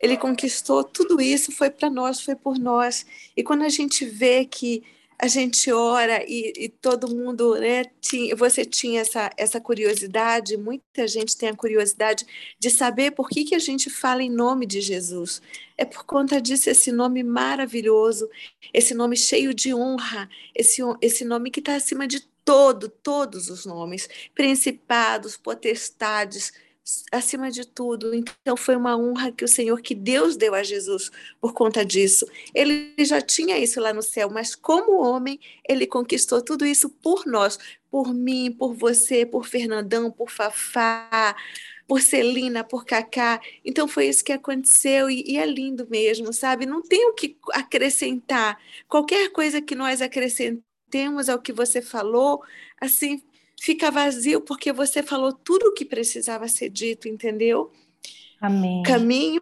Ele 0.00 0.16
conquistou 0.16 0.84
tudo 0.84 1.20
isso, 1.20 1.50
foi 1.50 1.70
para 1.70 1.88
nós, 1.88 2.20
foi 2.20 2.36
por 2.36 2.58
nós. 2.58 3.06
E 3.34 3.42
quando 3.42 3.62
a 3.62 3.68
gente 3.70 4.04
vê 4.04 4.44
que 4.44 4.84
a 5.18 5.26
gente 5.28 5.72
ora 5.72 6.22
e, 6.28 6.52
e 6.56 6.68
todo 6.68 7.14
mundo, 7.14 7.54
né, 7.54 7.84
tinha, 8.00 8.34
você 8.36 8.64
tinha 8.64 9.00
essa, 9.00 9.30
essa 9.36 9.60
curiosidade, 9.60 10.56
muita 10.56 11.06
gente 11.06 11.36
tem 11.36 11.48
a 11.48 11.56
curiosidade 11.56 12.26
de 12.58 12.68
saber 12.68 13.12
por 13.12 13.28
que, 13.28 13.44
que 13.44 13.54
a 13.54 13.58
gente 13.58 13.88
fala 13.88 14.22
em 14.22 14.30
nome 14.30 14.66
de 14.66 14.80
Jesus. 14.80 15.40
É 15.78 15.84
por 15.84 16.04
conta 16.04 16.40
disso, 16.40 16.68
esse 16.68 16.92
nome 16.92 17.22
maravilhoso, 17.22 18.28
esse 18.72 18.92
nome 18.92 19.16
cheio 19.16 19.54
de 19.54 19.74
honra, 19.74 20.28
esse, 20.54 20.82
esse 21.00 21.24
nome 21.24 21.50
que 21.50 21.60
está 21.60 21.76
acima 21.76 22.06
de 22.06 22.20
todo, 22.44 22.88
todos 22.88 23.48
os 23.48 23.64
nomes, 23.64 24.08
principados, 24.34 25.36
potestades, 25.36 26.52
acima 27.10 27.50
de 27.50 27.66
tudo. 27.66 28.14
Então 28.14 28.56
foi 28.56 28.76
uma 28.76 28.96
honra 28.96 29.32
que 29.32 29.44
o 29.44 29.48
Senhor, 29.48 29.80
que 29.80 29.94
Deus 29.94 30.36
deu 30.36 30.54
a 30.54 30.62
Jesus 30.62 31.10
por 31.40 31.52
conta 31.54 31.84
disso. 31.84 32.26
Ele 32.54 32.94
já 32.98 33.20
tinha 33.20 33.58
isso 33.58 33.80
lá 33.80 33.92
no 33.92 34.02
céu, 34.02 34.30
mas 34.30 34.54
como 34.54 35.00
homem, 35.00 35.40
ele 35.68 35.86
conquistou 35.86 36.42
tudo 36.42 36.66
isso 36.66 36.90
por 36.90 37.26
nós, 37.26 37.58
por 37.90 38.12
mim, 38.12 38.52
por 38.52 38.74
você, 38.74 39.24
por 39.24 39.46
Fernandão, 39.46 40.10
por 40.10 40.30
Fafá, 40.30 41.34
por 41.86 42.00
Celina, 42.00 42.62
por 42.64 42.84
Cacá. 42.84 43.40
Então 43.64 43.88
foi 43.88 44.08
isso 44.08 44.24
que 44.24 44.32
aconteceu 44.32 45.08
e, 45.08 45.22
e 45.26 45.38
é 45.38 45.46
lindo 45.46 45.86
mesmo, 45.88 46.32
sabe? 46.32 46.66
Não 46.66 46.82
tem 46.82 47.08
o 47.08 47.14
que 47.14 47.36
acrescentar. 47.52 48.58
Qualquer 48.88 49.30
coisa 49.30 49.60
que 49.60 49.74
nós 49.74 50.02
acrescentemos 50.02 51.28
ao 51.28 51.40
que 51.40 51.52
você 51.52 51.80
falou, 51.80 52.42
assim, 52.80 53.22
fica 53.60 53.90
vazio 53.90 54.40
porque 54.40 54.72
você 54.72 55.02
falou 55.02 55.32
tudo 55.32 55.68
o 55.68 55.74
que 55.74 55.84
precisava 55.84 56.48
ser 56.48 56.70
dito, 56.70 57.08
entendeu? 57.08 57.72
Amém. 58.40 58.82
Caminho, 58.82 59.40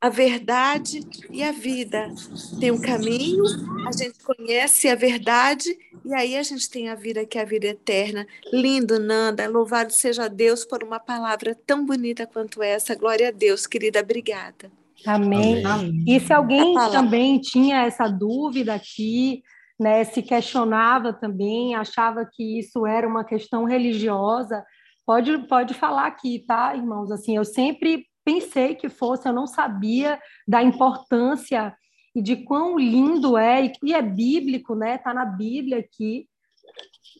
a 0.00 0.08
verdade 0.08 1.00
e 1.30 1.42
a 1.42 1.52
vida. 1.52 2.12
Tem 2.58 2.70
um 2.70 2.80
caminho, 2.80 3.44
a 3.86 3.92
gente 3.92 4.18
conhece 4.24 4.88
a 4.88 4.94
verdade 4.94 5.70
e 6.04 6.12
aí 6.12 6.36
a 6.36 6.42
gente 6.42 6.68
tem 6.68 6.88
a 6.88 6.94
vida 6.94 7.24
que 7.24 7.38
é 7.38 7.42
a 7.42 7.44
vida 7.44 7.68
eterna. 7.68 8.26
Lindo, 8.52 8.98
Nanda. 8.98 9.48
Louvado 9.48 9.92
seja 9.92 10.28
Deus 10.28 10.64
por 10.64 10.82
uma 10.82 10.98
palavra 10.98 11.56
tão 11.66 11.86
bonita 11.86 12.26
quanto 12.26 12.62
essa. 12.62 12.96
Glória 12.96 13.28
a 13.28 13.30
Deus, 13.30 13.66
querida. 13.66 14.00
Obrigada. 14.00 14.70
Amém. 15.06 15.64
Amém. 15.64 16.04
E 16.06 16.18
se 16.18 16.32
alguém 16.32 16.74
também 16.90 17.40
tinha 17.40 17.84
essa 17.84 18.08
dúvida 18.08 18.74
aqui, 18.74 19.42
né, 19.78 20.04
se 20.04 20.22
questionava 20.22 21.12
também, 21.12 21.74
achava 21.74 22.24
que 22.30 22.58
isso 22.58 22.86
era 22.86 23.06
uma 23.06 23.24
questão 23.24 23.64
religiosa, 23.64 24.64
pode, 25.06 25.36
pode 25.48 25.74
falar 25.74 26.06
aqui, 26.06 26.44
tá, 26.46 26.74
irmãos? 26.74 27.10
Assim, 27.10 27.36
eu 27.36 27.44
sempre 27.44 28.06
pensei 28.24 28.74
que 28.74 28.88
fosse, 28.88 29.28
eu 29.28 29.32
não 29.32 29.46
sabia 29.46 30.20
da 30.46 30.62
importância 30.62 31.74
e 32.14 32.22
de 32.22 32.36
quão 32.36 32.78
lindo 32.78 33.36
é, 33.36 33.72
e, 33.82 33.94
é 33.94 34.02
bíblico, 34.02 34.74
né? 34.74 34.98
Tá 34.98 35.14
na 35.14 35.24
Bíblia 35.24 35.78
aqui. 35.78 36.28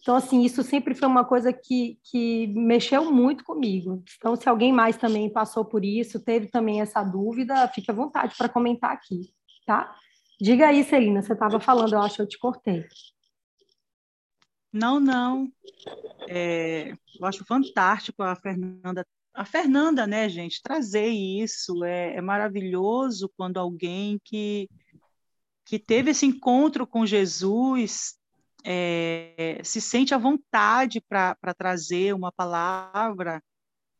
Então, 0.00 0.16
assim, 0.16 0.42
isso 0.42 0.62
sempre 0.62 0.94
foi 0.94 1.08
uma 1.08 1.24
coisa 1.24 1.52
que, 1.52 1.98
que 2.04 2.48
mexeu 2.48 3.10
muito 3.10 3.44
comigo. 3.44 4.02
Então, 4.16 4.36
se 4.36 4.48
alguém 4.48 4.72
mais 4.72 4.96
também 4.96 5.30
passou 5.30 5.64
por 5.64 5.84
isso, 5.84 6.22
teve 6.22 6.48
também 6.48 6.80
essa 6.80 7.02
dúvida, 7.02 7.68
fique 7.68 7.90
à 7.90 7.94
vontade 7.94 8.34
para 8.36 8.48
comentar 8.48 8.90
aqui, 8.90 9.32
tá? 9.66 9.94
Diga 10.42 10.66
aí, 10.66 10.82
Celina, 10.82 11.22
você 11.22 11.34
estava 11.34 11.60
falando, 11.60 11.92
eu 11.92 12.00
acho 12.00 12.16
que 12.16 12.22
eu 12.22 12.26
te 12.26 12.36
cortei. 12.36 12.84
Não, 14.72 14.98
não. 14.98 15.52
É, 16.28 16.90
eu 16.90 17.24
acho 17.24 17.44
fantástico 17.44 18.24
a 18.24 18.34
Fernanda, 18.34 19.06
a 19.32 19.44
Fernanda, 19.44 20.04
né, 20.04 20.28
gente, 20.28 20.60
trazer 20.60 21.06
isso. 21.06 21.84
É, 21.84 22.16
é 22.16 22.20
maravilhoso 22.20 23.30
quando 23.36 23.58
alguém 23.58 24.20
que, 24.24 24.68
que 25.64 25.78
teve 25.78 26.10
esse 26.10 26.26
encontro 26.26 26.88
com 26.88 27.06
Jesus 27.06 28.18
é, 28.64 29.60
se 29.62 29.80
sente 29.80 30.12
à 30.12 30.18
vontade 30.18 31.00
para 31.00 31.54
trazer 31.56 32.16
uma 32.16 32.32
palavra 32.32 33.40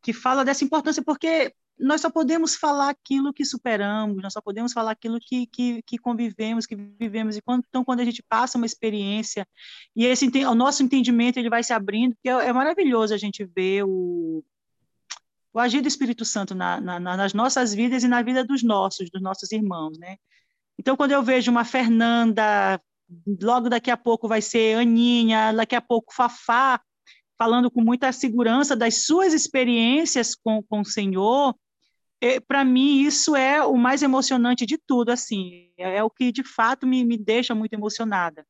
que 0.03 0.13
fala 0.13 0.45
dessa 0.45 0.65
importância, 0.65 1.05
porque 1.05 1.55
nós 1.83 2.01
só 2.01 2.11
podemos 2.11 2.55
falar 2.55 2.91
aquilo 2.91 3.33
que 3.33 3.45
superamos, 3.45 4.23
nós 4.23 4.33
só 4.33 4.41
podemos 4.41 4.73
falar 4.73 4.93
aquilo 4.93 5.19
que, 5.21 5.47
que, 5.47 5.83
que 5.83 5.99
convivemos, 5.99 6.65
que 6.65 6.77
vivemos. 6.77 7.39
Quando, 7.45 7.65
então, 7.69 7.85
quando 7.85 8.01
a 8.01 8.05
gente 8.05 8.23
passa 8.23 8.57
uma 8.57 8.67
experiência 8.67 9.47
e 9.95 10.07
esse 10.07 10.27
o 10.47 10.55
nosso 10.55 10.83
entendimento 10.83 11.39
ele 11.39 11.51
vai 11.51 11.63
se 11.63 11.73
abrindo, 11.73 12.15
porque 12.15 12.29
é, 12.29 12.49
é 12.49 12.53
maravilhoso 12.53 13.13
a 13.13 13.17
gente 13.17 13.45
ver 13.45 13.85
o, 13.85 14.45
o 15.53 15.59
agir 15.59 15.81
do 15.81 15.89
Espírito 15.89 16.25
Santo 16.25 16.55
na, 16.55 16.81
na, 16.81 17.01
nas 17.01 17.35
nossas 17.35 17.75
vidas 17.75 18.05
e 18.05 18.09
na 18.09 18.23
vida 18.23 18.45
dos 18.45 18.63
nossos, 18.63 19.11
dos 19.11 19.21
nossos 19.21 19.51
irmãos, 19.51 19.99
né? 19.99 20.17
Então, 20.79 20.97
quando 20.97 21.13
eu 21.13 21.23
vejo 21.23 21.51
uma 21.51 21.65
Fernanda, 21.65 22.81
logo 23.43 23.69
daqui 23.69 23.91
a 23.91 23.97
pouco 23.97 24.27
vai 24.27 24.41
ser 24.41 24.79
Aninha, 24.79 25.53
daqui 25.53 25.77
a 25.77 25.81
pouco 25.81 26.15
Fafá, 26.15 26.81
falando 27.37 27.71
com 27.71 27.83
muita 27.83 28.13
segurança 28.13 28.75
das 28.77 29.05
suas 29.05 29.35
experiências 29.35 30.35
com, 30.35 30.63
com 30.63 30.81
o 30.81 30.85
Senhor, 30.85 31.55
é, 32.23 32.39
para 32.39 32.65
mim 32.65 33.01
isso 33.01 33.35
é 33.35 33.65
o 33.65 33.77
mais 33.77 34.01
emocionante 34.01 34.65
de 34.65 34.79
tudo, 34.79 35.11
assim, 35.11 35.73
é, 35.77 35.97
é 35.97 36.05
o 36.05 36.09
que 36.09 36.31
de 36.31 36.45
fato 36.45 36.87
me, 36.87 37.05
me 37.05 37.19
deixa 37.19 37.53
muito 37.53 37.73
emocionada. 37.73 38.47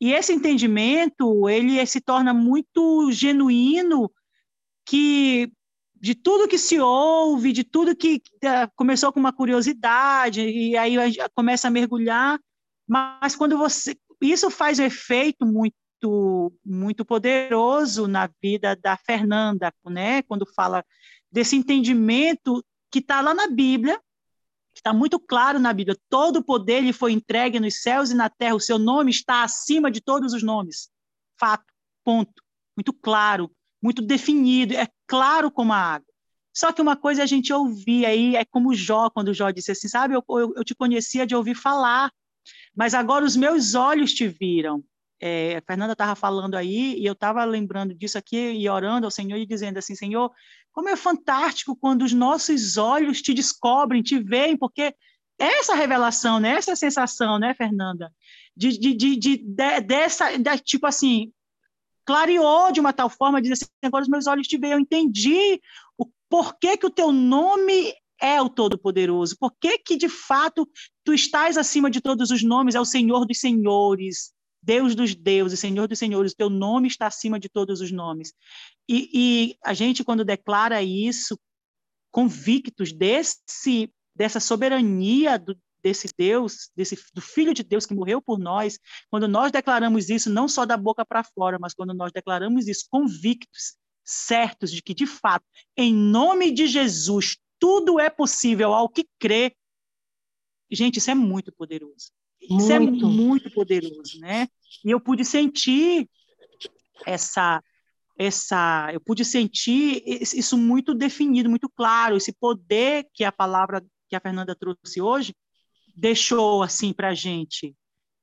E 0.00 0.12
esse 0.12 0.32
entendimento, 0.32 1.48
ele 1.48 1.84
se 1.84 2.00
torna 2.00 2.32
muito 2.32 3.10
genuíno, 3.10 4.08
que 4.86 5.52
de 6.00 6.14
tudo 6.14 6.46
que 6.46 6.56
se 6.56 6.78
ouve, 6.78 7.52
de 7.52 7.64
tudo 7.64 7.96
que 7.96 8.22
uh, 8.44 8.70
começou 8.76 9.12
com 9.12 9.18
uma 9.18 9.32
curiosidade, 9.32 10.40
e 10.40 10.76
aí 10.76 10.94
começa 11.34 11.66
a 11.66 11.70
mergulhar, 11.72 12.38
mas 12.88 13.34
quando 13.34 13.58
você. 13.58 13.96
Isso 14.20 14.50
faz 14.50 14.78
um 14.78 14.84
efeito 14.84 15.44
muito 15.44 15.74
muito 16.64 17.04
poderoso 17.04 18.06
na 18.06 18.30
vida 18.40 18.76
da 18.76 18.96
Fernanda, 18.96 19.72
né? 19.86 20.22
Quando 20.22 20.46
fala 20.54 20.84
desse 21.30 21.56
entendimento 21.56 22.64
que 22.90 22.98
está 22.98 23.20
lá 23.20 23.34
na 23.34 23.46
Bíblia, 23.46 24.00
que 24.74 24.80
está 24.80 24.92
muito 24.92 25.18
claro 25.18 25.58
na 25.58 25.72
Bíblia. 25.72 25.96
Todo 26.08 26.36
o 26.36 26.44
poder 26.44 26.80
lhe 26.80 26.92
foi 26.92 27.12
entregue 27.12 27.60
nos 27.60 27.82
céus 27.82 28.10
e 28.10 28.14
na 28.14 28.28
terra. 28.28 28.54
O 28.54 28.60
seu 28.60 28.78
nome 28.78 29.10
está 29.10 29.42
acima 29.42 29.90
de 29.90 30.00
todos 30.00 30.32
os 30.32 30.42
nomes. 30.42 30.88
Fato. 31.38 31.64
Ponto. 32.04 32.42
Muito 32.76 32.92
claro, 32.92 33.50
muito 33.82 34.00
definido. 34.00 34.74
É 34.74 34.88
claro 35.06 35.50
como 35.50 35.72
a 35.72 35.78
água. 35.78 36.08
Só 36.58 36.72
que 36.72 36.82
uma 36.82 36.96
coisa 36.96 37.20
é 37.20 37.24
a 37.24 37.26
gente 37.26 37.52
ouvir 37.52 38.04
aí, 38.04 38.34
é 38.34 38.44
como 38.44 38.74
Jó, 38.74 39.10
quando 39.10 39.32
Jó 39.32 39.50
disse 39.50 39.70
assim, 39.70 39.86
sabe, 39.86 40.14
eu, 40.14 40.24
eu, 40.28 40.54
eu 40.56 40.64
te 40.64 40.74
conhecia 40.74 41.24
de 41.24 41.36
ouvir 41.36 41.54
falar, 41.54 42.10
mas 42.74 42.94
agora 42.94 43.24
os 43.24 43.36
meus 43.36 43.76
olhos 43.76 44.12
te 44.12 44.26
viram. 44.26 44.82
É, 45.20 45.56
a 45.56 45.62
Fernanda 45.62 45.92
estava 45.92 46.16
falando 46.16 46.56
aí, 46.56 46.98
e 46.98 47.06
eu 47.06 47.12
estava 47.12 47.44
lembrando 47.44 47.94
disso 47.94 48.18
aqui, 48.18 48.52
e 48.52 48.68
orando 48.68 49.06
ao 49.06 49.10
Senhor, 49.10 49.36
e 49.36 49.46
dizendo 49.46 49.78
assim, 49.78 49.94
Senhor, 49.94 50.32
como 50.78 50.90
é 50.90 50.94
fantástico 50.94 51.74
quando 51.74 52.02
os 52.02 52.12
nossos 52.12 52.76
olhos 52.76 53.20
te 53.20 53.34
descobrem, 53.34 54.00
te 54.00 54.16
veem, 54.22 54.56
porque 54.56 54.94
essa 55.36 55.74
revelação, 55.74 56.38
né, 56.38 56.50
essa 56.50 56.76
sensação, 56.76 57.36
né, 57.36 57.52
Fernanda, 57.52 58.12
de, 58.56 58.78
de, 58.78 58.94
de, 58.94 59.16
de, 59.16 59.36
de 59.38 59.80
dessa, 59.80 60.38
de, 60.38 60.58
tipo 60.60 60.86
assim, 60.86 61.32
clareou 62.06 62.70
de 62.70 62.78
uma 62.78 62.92
tal 62.92 63.10
forma, 63.10 63.42
diz 63.42 63.50
assim, 63.50 63.66
agora 63.82 64.04
os 64.04 64.08
meus 64.08 64.28
olhos 64.28 64.46
te 64.46 64.56
veem, 64.56 64.74
eu 64.74 64.78
entendi 64.78 65.60
o 65.98 66.06
porquê 66.30 66.76
que 66.76 66.86
o 66.86 66.90
teu 66.90 67.10
nome 67.10 67.92
é 68.20 68.40
o 68.40 68.48
Todo-Poderoso, 68.48 69.36
porquê 69.36 69.78
que, 69.78 69.96
de 69.96 70.08
fato, 70.08 70.64
tu 71.02 71.12
estás 71.12 71.58
acima 71.58 71.90
de 71.90 72.00
todos 72.00 72.30
os 72.30 72.44
nomes, 72.44 72.76
é 72.76 72.80
o 72.80 72.84
Senhor 72.84 73.26
dos 73.26 73.40
Senhores, 73.40 74.32
Deus 74.62 74.94
dos 74.94 75.12
deuses, 75.12 75.58
Senhor 75.58 75.88
dos 75.88 75.98
senhores, 75.98 76.34
teu 76.34 76.50
nome 76.50 76.88
está 76.88 77.06
acima 77.06 77.40
de 77.40 77.48
todos 77.48 77.80
os 77.80 77.90
nomes. 77.90 78.32
E, 78.88 79.10
e 79.12 79.58
a 79.64 79.74
gente, 79.74 80.02
quando 80.02 80.24
declara 80.24 80.82
isso, 80.82 81.38
convictos 82.10 82.92
desse, 82.92 83.92
dessa 84.14 84.40
soberania 84.40 85.38
do, 85.38 85.56
desse 85.82 86.08
Deus, 86.16 86.70
desse, 86.74 86.98
do 87.14 87.20
Filho 87.20 87.52
de 87.52 87.62
Deus 87.62 87.86
que 87.86 87.94
morreu 87.94 88.20
por 88.20 88.38
nós, 88.38 88.78
quando 89.10 89.28
nós 89.28 89.52
declaramos 89.52 90.08
isso, 90.08 90.30
não 90.30 90.48
só 90.48 90.64
da 90.64 90.76
boca 90.76 91.04
para 91.04 91.22
fora, 91.22 91.58
mas 91.60 91.74
quando 91.74 91.94
nós 91.94 92.12
declaramos 92.12 92.66
isso 92.66 92.86
convictos, 92.90 93.76
certos 94.04 94.70
de 94.70 94.80
que, 94.82 94.94
de 94.94 95.06
fato, 95.06 95.44
em 95.76 95.92
nome 95.94 96.50
de 96.50 96.66
Jesus, 96.66 97.36
tudo 97.58 98.00
é 98.00 98.08
possível 98.08 98.72
ao 98.72 98.88
que 98.88 99.06
crê, 99.18 99.54
gente, 100.70 100.98
isso 100.98 101.10
é 101.10 101.14
muito 101.14 101.52
poderoso. 101.52 102.10
Isso 102.40 102.72
é 102.72 102.78
muito. 102.78 103.04
é 103.04 103.08
muito 103.08 103.50
poderoso, 103.50 104.18
né? 104.20 104.48
E 104.84 104.90
eu 104.90 105.00
pude 105.00 105.24
sentir 105.24 106.08
essa 107.04 107.62
essa 108.18 108.90
eu 108.92 109.00
pude 109.00 109.24
sentir 109.24 110.02
isso 110.04 110.58
muito 110.58 110.92
definido, 110.92 111.48
muito 111.48 111.68
claro, 111.68 112.16
esse 112.16 112.32
poder 112.32 113.06
que 113.14 113.22
a 113.22 113.30
palavra 113.30 113.84
que 114.08 114.16
a 114.16 114.20
Fernanda 114.20 114.56
trouxe 114.56 115.00
hoje 115.00 115.34
deixou 115.96 116.62
assim 116.62 116.92
para 116.92 117.10
a 117.10 117.14
gente. 117.14 117.76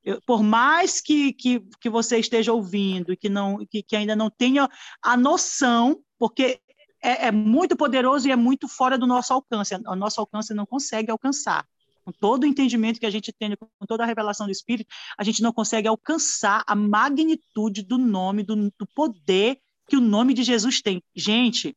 Eu, 0.04 0.22
por 0.22 0.44
mais 0.44 1.02
que, 1.02 1.34
que, 1.34 1.62
que 1.80 1.90
você 1.90 2.20
esteja 2.20 2.54
ouvindo 2.54 3.12
e 3.12 3.18
que, 3.18 3.30
não, 3.30 3.66
que, 3.66 3.82
que 3.82 3.96
ainda 3.96 4.16
não 4.16 4.30
tenha 4.30 4.70
a 5.02 5.18
noção, 5.18 6.00
porque 6.20 6.60
é, 7.02 7.28
é, 7.28 7.32
muito 7.32 7.76
poderoso 7.76 8.28
e 8.28 8.32
é 8.32 8.36
muito 8.36 8.68
fora 8.68 8.98
do 8.98 9.08
nosso 9.08 9.34
alcance, 9.34 9.76
o 9.76 9.96
nosso 9.96 10.20
alcance 10.20 10.54
não 10.54 10.66
consegue 10.66 11.10
alcançar. 11.10 11.66
Com 12.04 12.12
todo 12.12 12.44
o 12.44 12.46
entendimento 12.46 13.00
que 13.00 13.06
a 13.06 13.10
gente 13.10 13.34
tem, 13.34 13.56
com 13.58 13.86
toda 13.88 14.04
a 14.04 14.06
revelação 14.06 14.46
do 14.46 14.52
Espírito, 14.52 14.94
a 15.18 15.24
gente 15.24 15.42
não 15.42 15.52
consegue 15.52 15.88
alcançar 15.88 16.64
a 16.68 16.76
magnitude 16.76 17.82
do 17.82 17.98
nome, 17.98 18.44
do, 18.44 18.56
do 18.78 18.88
poder 18.94 19.60
que 19.88 19.98
o 19.98 20.02
nome 20.02 20.34
de 20.34 20.44
Jesus 20.44 20.82
tem. 20.82 21.02
Gente, 21.16 21.76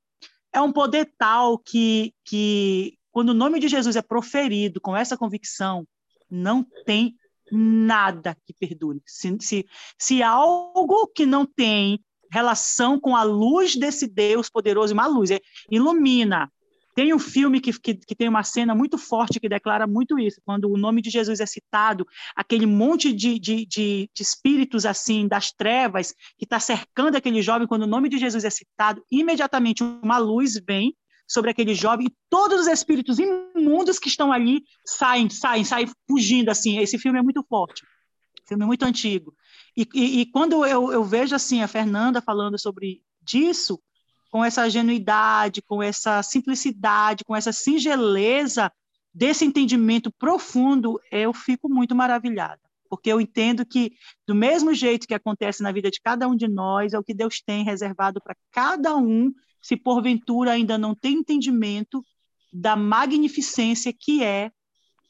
é 0.52 0.60
um 0.60 0.72
poder 0.72 1.12
tal 1.18 1.58
que, 1.58 2.14
que, 2.24 2.96
quando 3.10 3.30
o 3.30 3.34
nome 3.34 3.60
de 3.60 3.68
Jesus 3.68 3.96
é 3.96 4.02
proferido 4.02 4.80
com 4.80 4.96
essa 4.96 5.16
convicção, 5.16 5.86
não 6.30 6.64
tem 6.84 7.16
nada 7.50 8.36
que 8.46 8.52
perdure. 8.52 9.02
Se, 9.06 9.36
se, 9.40 9.66
se 9.98 10.22
algo 10.22 11.06
que 11.08 11.26
não 11.26 11.46
tem 11.46 12.00
relação 12.30 13.00
com 13.00 13.16
a 13.16 13.22
luz 13.22 13.74
desse 13.74 14.06
Deus 14.06 14.50
poderoso, 14.50 14.92
uma 14.92 15.06
luz, 15.06 15.30
é, 15.30 15.40
ilumina, 15.70 16.50
tem 16.98 17.14
um 17.14 17.18
filme 17.20 17.60
que, 17.60 17.72
que, 17.78 17.94
que, 17.94 18.16
tem 18.16 18.28
uma 18.28 18.42
cena 18.42 18.74
muito 18.74 18.98
forte 18.98 19.38
que 19.38 19.48
declara 19.48 19.86
muito 19.86 20.18
isso. 20.18 20.40
Quando 20.44 20.68
o 20.68 20.76
nome 20.76 21.00
de 21.00 21.10
Jesus 21.10 21.38
é 21.38 21.46
citado, 21.46 22.04
aquele 22.34 22.66
monte 22.66 23.12
de, 23.12 23.38
de, 23.38 23.64
de, 23.64 24.10
de 24.12 24.20
espíritos 24.20 24.84
assim, 24.84 25.28
das 25.28 25.52
trevas, 25.52 26.12
que 26.36 26.44
está 26.44 26.58
cercando 26.58 27.14
aquele 27.14 27.40
jovem, 27.40 27.68
quando 27.68 27.82
o 27.82 27.86
nome 27.86 28.08
de 28.08 28.18
Jesus 28.18 28.44
é 28.44 28.50
citado, 28.50 29.00
imediatamente 29.12 29.84
uma 29.84 30.18
luz 30.18 30.60
vem 30.66 30.92
sobre 31.24 31.52
aquele 31.52 31.72
jovem 31.72 32.08
e 32.08 32.16
todos 32.28 32.62
os 32.62 32.66
espíritos 32.66 33.20
imundos 33.20 34.00
que 34.00 34.08
estão 34.08 34.32
ali 34.32 34.64
saem, 34.84 35.30
saem, 35.30 35.62
saem 35.62 35.88
fugindo 36.10 36.48
assim. 36.48 36.80
Esse 36.80 36.98
filme 36.98 37.20
é 37.20 37.22
muito 37.22 37.46
forte. 37.48 37.86
filme 38.44 38.66
muito 38.66 38.82
antigo. 38.84 39.32
E, 39.76 39.86
e, 39.94 40.20
e 40.22 40.26
quando 40.32 40.66
eu, 40.66 40.90
eu 40.90 41.04
vejo 41.04 41.36
assim 41.36 41.62
a 41.62 41.68
Fernanda 41.68 42.20
falando 42.20 42.58
sobre 42.58 43.04
disso, 43.22 43.80
com 44.30 44.44
essa 44.44 44.68
genuidade, 44.68 45.62
com 45.62 45.82
essa 45.82 46.22
simplicidade, 46.22 47.24
com 47.24 47.34
essa 47.34 47.52
singeleza 47.52 48.70
desse 49.12 49.44
entendimento 49.44 50.12
profundo, 50.12 51.00
eu 51.10 51.32
fico 51.32 51.68
muito 51.68 51.94
maravilhada, 51.94 52.60
porque 52.88 53.10
eu 53.10 53.20
entendo 53.20 53.64
que, 53.64 53.92
do 54.26 54.34
mesmo 54.34 54.74
jeito 54.74 55.06
que 55.06 55.14
acontece 55.14 55.62
na 55.62 55.72
vida 55.72 55.90
de 55.90 56.00
cada 56.00 56.28
um 56.28 56.36
de 56.36 56.46
nós, 56.46 56.92
é 56.92 56.98
o 56.98 57.02
que 57.02 57.14
Deus 57.14 57.40
tem 57.40 57.64
reservado 57.64 58.20
para 58.22 58.36
cada 58.50 58.96
um, 58.96 59.32
se 59.60 59.76
porventura 59.76 60.52
ainda 60.52 60.78
não 60.78 60.94
tem 60.94 61.14
entendimento 61.14 62.04
da 62.52 62.76
magnificência 62.76 63.92
que 63.92 64.22
é 64.22 64.50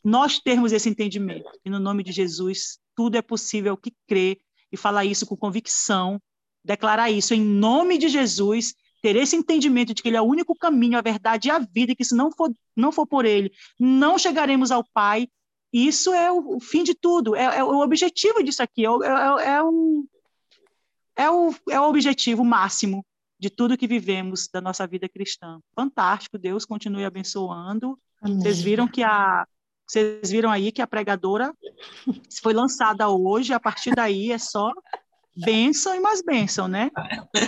nós 0.04 0.38
termos 0.38 0.72
esse 0.72 0.88
entendimento. 0.88 1.50
E 1.64 1.70
no 1.70 1.78
nome 1.78 2.02
de 2.02 2.12
Jesus, 2.12 2.78
tudo 2.96 3.16
é 3.16 3.22
possível 3.22 3.76
que 3.76 3.92
crê 4.06 4.40
e 4.72 4.76
falar 4.76 5.04
isso 5.04 5.26
com 5.26 5.36
convicção, 5.36 6.20
declarar 6.64 7.10
isso 7.10 7.34
em 7.34 7.40
nome 7.40 7.98
de 7.98 8.08
Jesus 8.08 8.74
ter 9.02 9.16
esse 9.16 9.36
entendimento 9.36 9.94
de 9.94 10.02
que 10.02 10.08
ele 10.08 10.16
é 10.16 10.20
o 10.20 10.24
único 10.26 10.54
caminho, 10.54 10.98
a 10.98 11.02
verdade 11.02 11.48
e 11.48 11.50
a 11.50 11.58
vida, 11.58 11.92
e 11.92 11.96
que 11.96 12.04
se 12.04 12.14
não 12.14 12.30
for, 12.30 12.52
não 12.76 12.90
for 12.90 13.06
por 13.06 13.24
ele, 13.24 13.52
não 13.78 14.18
chegaremos 14.18 14.70
ao 14.70 14.84
Pai. 14.92 15.28
Isso 15.72 16.12
é 16.14 16.32
o, 16.32 16.56
o 16.56 16.60
fim 16.60 16.82
de 16.82 16.94
tudo, 16.94 17.36
é, 17.36 17.58
é, 17.58 17.64
o 17.64 17.80
objetivo 17.80 18.42
disso 18.42 18.62
aqui, 18.62 18.86
é, 18.86 18.88
é, 18.88 19.48
é, 19.50 19.62
um, 19.62 20.06
é, 21.14 21.30
o, 21.30 21.54
é 21.68 21.80
o 21.80 21.88
objetivo 21.88 22.44
máximo 22.44 23.04
de 23.38 23.50
tudo 23.50 23.76
que 23.76 23.86
vivemos 23.86 24.48
da 24.48 24.60
nossa 24.60 24.86
vida 24.86 25.08
cristã. 25.08 25.60
Fantástico, 25.74 26.38
Deus 26.38 26.64
continue 26.64 27.04
abençoando. 27.04 27.98
Amém. 28.20 28.40
Vocês 28.40 28.60
viram 28.60 28.88
que 28.88 29.02
a, 29.02 29.46
Vocês 29.86 30.30
viram 30.30 30.50
aí 30.50 30.72
que 30.72 30.82
a 30.82 30.86
pregadora 30.86 31.54
foi 32.42 32.52
lançada 32.52 33.08
hoje, 33.08 33.52
a 33.52 33.60
partir 33.60 33.94
daí 33.94 34.32
é 34.32 34.38
só 34.38 34.72
bênção 35.36 35.94
e 35.94 36.00
mais 36.00 36.22
bênção, 36.22 36.66
né? 36.66 36.90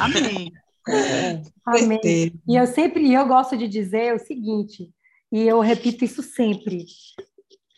Amém. 0.00 0.52
É, 0.88 1.42
Amém. 1.66 2.32
E 2.48 2.56
eu 2.56 2.66
sempre, 2.66 3.12
eu 3.12 3.26
gosto 3.26 3.56
de 3.56 3.68
dizer 3.68 4.14
o 4.14 4.18
seguinte, 4.18 4.90
e 5.30 5.42
eu 5.42 5.60
repito 5.60 6.04
isso 6.04 6.22
sempre. 6.22 6.84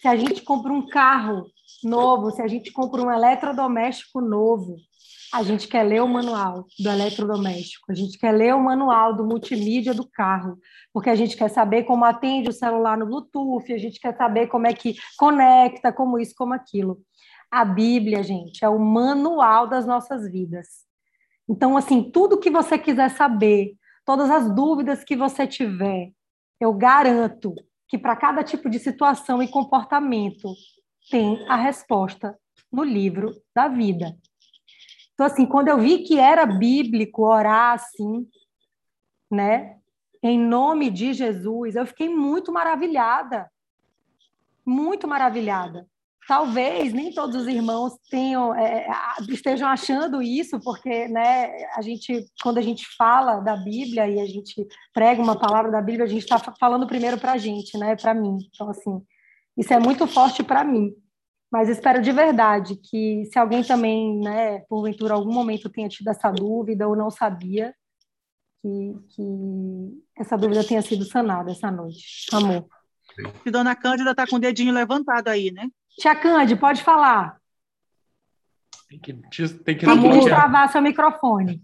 Se 0.01 0.09
a 0.09 0.17
gente 0.17 0.43
compra 0.43 0.73
um 0.73 0.87
carro 0.89 1.47
novo, 1.85 2.31
se 2.31 2.41
a 2.43 2.49
gente 2.49 2.73
compra 2.73 3.03
um 3.03 3.11
eletrodoméstico 3.11 4.21
novo, 4.21 4.77
a 5.33 5.43
gente 5.43 5.67
quer 5.67 5.83
ler 5.83 6.03
o 6.03 6.09
manual 6.09 6.67
do 6.79 6.91
eletrodoméstico, 6.91 7.91
a 7.91 7.95
gente 7.95 8.19
quer 8.19 8.33
ler 8.33 8.55
o 8.55 8.63
manual 8.63 9.17
do 9.17 9.25
multimídia 9.25 9.95
do 9.95 10.07
carro, 10.07 10.59
porque 10.93 11.09
a 11.09 11.15
gente 11.15 11.37
quer 11.37 11.49
saber 11.49 11.85
como 11.85 12.05
atende 12.05 12.51
o 12.51 12.53
celular 12.53 12.99
no 12.99 13.07
Bluetooth, 13.07 13.73
a 13.73 13.79
gente 13.79 13.99
quer 13.99 14.15
saber 14.15 14.49
como 14.49 14.67
é 14.67 14.75
que 14.75 14.95
conecta, 15.17 15.91
como 15.91 16.19
isso, 16.19 16.35
como 16.37 16.53
aquilo. 16.53 17.01
A 17.51 17.65
Bíblia, 17.65 18.23
gente, 18.23 18.65
é 18.65 18.69
o 18.69 18.79
manual 18.79 19.67
das 19.67 19.87
nossas 19.87 20.31
vidas. 20.31 20.92
Então, 21.49 21.77
assim, 21.77 22.11
tudo 22.11 22.39
que 22.39 22.51
você 22.51 22.79
quiser 22.79 23.11
saber, 23.11 23.75
todas 24.05 24.31
as 24.31 24.55
dúvidas 24.55 25.05
que 25.05 25.17
você 25.17 25.47
tiver, 25.47 26.13
eu 26.61 26.73
garanto 26.73 27.55
que 27.89 27.99
para 27.99 28.17
cada 28.17 28.43
tipo 28.43 28.71
de 28.71 28.79
situação 28.79 29.43
e 29.43 29.49
comportamento 29.49 30.49
tem 31.11 31.45
a 31.49 31.57
resposta 31.57 32.39
no 32.71 32.85
livro 32.85 33.33
da 33.55 33.69
vida. 33.69 34.17
Então, 35.13 35.27
assim, 35.27 35.45
quando 35.45 35.69
eu 35.69 35.79
vi 35.79 35.99
que 35.99 36.19
era 36.19 36.47
bíblico 36.47 37.27
orar 37.27 37.75
assim, 37.75 38.27
né, 39.31 39.79
em 40.23 40.39
nome 40.39 40.91
de 40.91 41.13
Jesus, 41.13 41.75
eu 41.75 41.85
fiquei 41.85 42.09
muito 42.09 42.53
maravilhada. 42.53 43.51
Muito 44.65 45.09
maravilhada. 45.09 45.87
Talvez 46.29 46.93
nem 46.93 47.13
todos 47.13 47.35
os 47.35 47.49
irmãos 47.49 47.95
tenham, 48.09 48.55
é, 48.55 48.87
estejam 49.29 49.69
achando 49.69 50.23
isso, 50.23 50.61
porque 50.61 51.09
né, 51.09 51.51
a 51.75 51.83
gente, 51.83 52.25
quando 52.43 52.59
a 52.59 52.63
gente 52.63 52.87
fala 52.97 53.41
da 53.41 53.57
Bíblia 53.57 54.09
e 54.09 54.21
a 54.21 54.27
gente 54.27 54.67
prega 54.95 55.21
uma 55.21 55.37
palavra 55.37 55.71
da 55.71 55.83
Bíblia, 55.83 56.05
a 56.05 56.09
gente 56.09 56.23
está 56.23 56.39
falando 56.61 56.87
primeiro 56.87 57.19
para 57.19 57.33
a 57.33 57.39
gente, 57.39 57.77
né, 57.77 57.97
para 57.97 58.15
mim. 58.15 58.39
Então, 58.55 58.71
assim, 58.71 59.03
isso 59.57 59.75
é 59.75 59.81
muito 59.81 60.07
forte 60.07 60.45
para 60.45 60.65
mim. 60.65 60.95
Mas 61.51 61.69
espero 61.69 62.01
de 62.01 62.13
verdade 62.13 62.77
que 62.77 63.27
se 63.27 63.39
alguém 63.39 63.63
também, 63.63 64.19
né, 64.21 64.61
porventura, 64.69 65.15
algum 65.15 65.33
momento 65.33 65.69
tenha 65.69 65.89
tido 65.89 66.09
essa 66.09 66.31
dúvida 66.31 66.89
ou 66.89 66.97
não 66.97 67.11
sabia, 67.11 67.75
que, 68.63 68.95
que 69.11 70.03
essa 70.17 70.39
dúvida 70.39 70.65
tenha 70.65 70.81
sido 70.81 71.05
sanada 71.05 71.51
essa 71.51 71.71
noite. 71.71 72.29
Amor. 72.33 72.65
E 73.45 73.51
Dona 73.51 73.75
Cândida 73.75 74.13
está 74.13 74.27
com 74.27 74.37
o 74.37 74.39
dedinho 74.39 74.73
levantado 74.73 75.29
aí, 75.29 75.51
né? 75.51 75.69
Tia 75.99 76.15
Cândida, 76.15 76.61
pode 76.61 76.83
falar. 76.83 77.41
Tem 78.89 78.99
que, 78.99 79.13
tem 79.15 79.79
que, 79.79 79.87
tem 79.87 80.03
que 80.03 80.09
destravar 80.11 80.71
seu 80.71 80.83
microfone. 80.83 81.63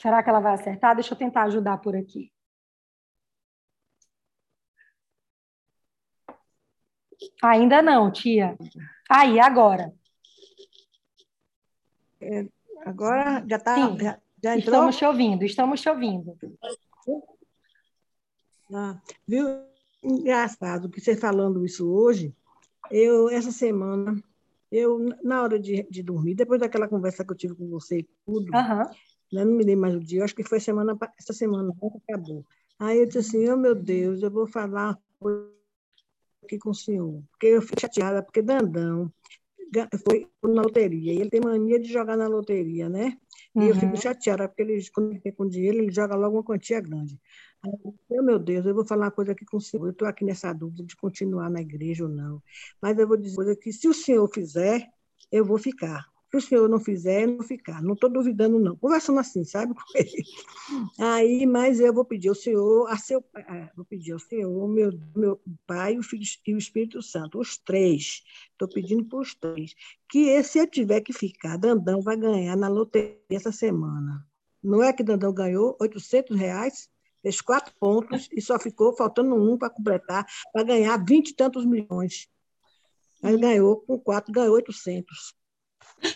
Será 0.00 0.22
que 0.22 0.30
ela 0.30 0.40
vai 0.40 0.54
acertar? 0.54 0.94
Deixa 0.94 1.12
eu 1.14 1.18
tentar 1.18 1.44
ajudar 1.44 1.78
por 1.78 1.94
aqui. 1.94 2.32
Ainda 7.42 7.82
não, 7.82 8.10
tia. 8.10 8.56
Aí, 9.08 9.38
agora. 9.38 9.92
É, 12.20 12.46
agora 12.84 13.44
já 13.48 13.56
está. 13.56 13.96
Já, 13.96 14.20
já 14.42 14.56
estamos 14.56 14.96
te 14.96 15.04
ouvindo, 15.04 15.44
estamos 15.44 15.80
te 15.80 15.88
ouvindo. 15.88 16.36
Ah, 18.72 19.00
viu? 19.26 19.46
Engraçado 20.02 20.88
que 20.88 21.00
você 21.00 21.16
falando 21.16 21.64
isso 21.64 21.90
hoje, 21.90 22.34
eu, 22.90 23.28
essa 23.28 23.50
semana, 23.50 24.22
eu, 24.70 24.98
na 25.22 25.42
hora 25.42 25.58
de, 25.58 25.86
de 25.90 26.02
dormir, 26.02 26.34
depois 26.34 26.60
daquela 26.60 26.88
conversa 26.88 27.24
que 27.24 27.32
eu 27.32 27.36
tive 27.36 27.54
com 27.54 27.68
você 27.68 27.98
e 28.00 28.08
tudo, 28.24 28.50
uhum. 28.54 28.84
não 29.32 29.56
me 29.56 29.64
lembro 29.64 29.82
mais 29.82 29.94
o 29.94 30.00
dia, 30.00 30.24
acho 30.24 30.34
que 30.34 30.44
foi 30.44 30.60
semana, 30.60 30.96
essa 31.18 31.32
semana, 31.32 31.74
acabou. 32.08 32.44
Aí 32.78 32.98
eu 32.98 33.06
disse 33.06 33.18
assim, 33.18 33.48
oh 33.48 33.56
meu 33.56 33.74
Deus, 33.74 34.22
eu 34.22 34.30
vou 34.30 34.46
falar 34.46 34.96
aqui 36.44 36.58
com 36.58 36.70
o 36.70 36.74
senhor, 36.74 37.22
porque 37.30 37.46
eu 37.46 37.62
fiquei 37.62 37.80
chateada, 37.80 38.22
porque 38.22 38.40
Dandão 38.40 39.12
foi 40.06 40.28
na 40.42 40.62
loteria, 40.62 41.12
e 41.12 41.20
ele 41.20 41.30
tem 41.30 41.40
mania 41.40 41.78
de 41.78 41.92
jogar 41.92 42.16
na 42.16 42.26
loteria, 42.26 42.88
né? 42.88 43.18
E 43.54 43.58
uhum. 43.58 43.66
eu 43.66 43.74
fico 43.74 43.86
uhum. 43.86 43.96
chateada, 43.96 44.48
porque 44.48 44.62
ele, 44.62 44.82
quando 44.90 45.10
ele 45.10 45.20
tem 45.20 45.32
com 45.32 45.48
dinheiro, 45.48 45.78
ele 45.78 45.90
joga 45.90 46.14
logo 46.14 46.36
uma 46.36 46.44
quantia 46.44 46.80
grande. 46.80 47.18
Meu 48.08 48.38
Deus, 48.38 48.66
eu 48.66 48.74
vou 48.74 48.86
falar 48.86 49.06
uma 49.06 49.10
coisa 49.10 49.32
aqui 49.32 49.44
com 49.44 49.56
o 49.56 49.60
senhor, 49.60 49.86
eu 49.86 49.90
estou 49.90 50.06
aqui 50.06 50.24
nessa 50.24 50.52
dúvida 50.52 50.84
de 50.84 50.96
continuar 50.96 51.50
na 51.50 51.60
igreja 51.60 52.04
ou 52.04 52.10
não, 52.10 52.42
mas 52.80 52.98
eu 52.98 53.06
vou 53.06 53.16
dizer 53.16 53.56
que 53.56 53.72
se 53.72 53.88
o 53.88 53.94
senhor 53.94 54.28
fizer, 54.28 54.88
eu 55.30 55.44
vou 55.44 55.58
ficar. 55.58 56.06
Se 56.30 56.36
o 56.36 56.40
senhor 56.42 56.68
não 56.68 56.78
fizer, 56.78 57.22
eu 57.22 57.38
não 57.38 57.42
ficar. 57.42 57.82
Não 57.82 57.94
estou 57.94 58.10
duvidando, 58.10 58.58
não. 58.58 58.76
Conversando 58.76 59.18
assim, 59.18 59.44
sabe? 59.44 59.74
Com 59.74 59.80
ele. 59.96 60.22
Aí, 60.98 61.46
mas 61.46 61.80
eu 61.80 61.92
vou 61.92 62.04
pedir 62.04 62.28
ao 62.28 62.34
senhor, 62.34 62.86
a 62.90 62.98
seu, 62.98 63.24
vou 63.74 63.86
pedir 63.86 64.12
ao 64.12 64.18
senhor, 64.18 64.68
meu, 64.68 64.92
meu 65.16 65.40
pai 65.66 65.96
o 65.96 66.02
filho, 66.02 66.22
e 66.46 66.54
o 66.54 66.58
Espírito 66.58 67.00
Santo, 67.00 67.38
os 67.38 67.56
três. 67.56 68.22
Estou 68.52 68.68
pedindo 68.68 69.04
para 69.06 69.20
os 69.20 69.34
três. 69.34 69.74
Que 70.06 70.42
se 70.42 70.58
eu 70.58 70.66
tiver 70.66 71.00
que 71.00 71.14
ficar, 71.14 71.56
Dandão 71.56 72.02
vai 72.02 72.16
ganhar 72.16 72.56
na 72.56 72.68
loteria 72.68 73.16
essa 73.30 73.50
semana. 73.50 74.26
Não 74.62 74.82
é 74.82 74.92
que 74.92 75.02
Dandão 75.02 75.32
ganhou 75.32 75.78
800 75.80 76.36
reais? 76.36 76.90
Fez 77.22 77.40
quatro 77.40 77.74
pontos 77.78 78.28
e 78.32 78.40
só 78.40 78.58
ficou 78.58 78.96
faltando 78.96 79.34
um 79.34 79.56
para 79.58 79.70
completar, 79.70 80.26
para 80.52 80.62
ganhar 80.62 80.96
vinte 81.04 81.30
e 81.30 81.34
tantos 81.34 81.64
milhões. 81.64 82.28
Aí 83.22 83.36
ganhou, 83.36 83.76
com 83.80 83.98
quatro, 83.98 84.32
ganhou 84.32 84.54
800. 84.54 85.36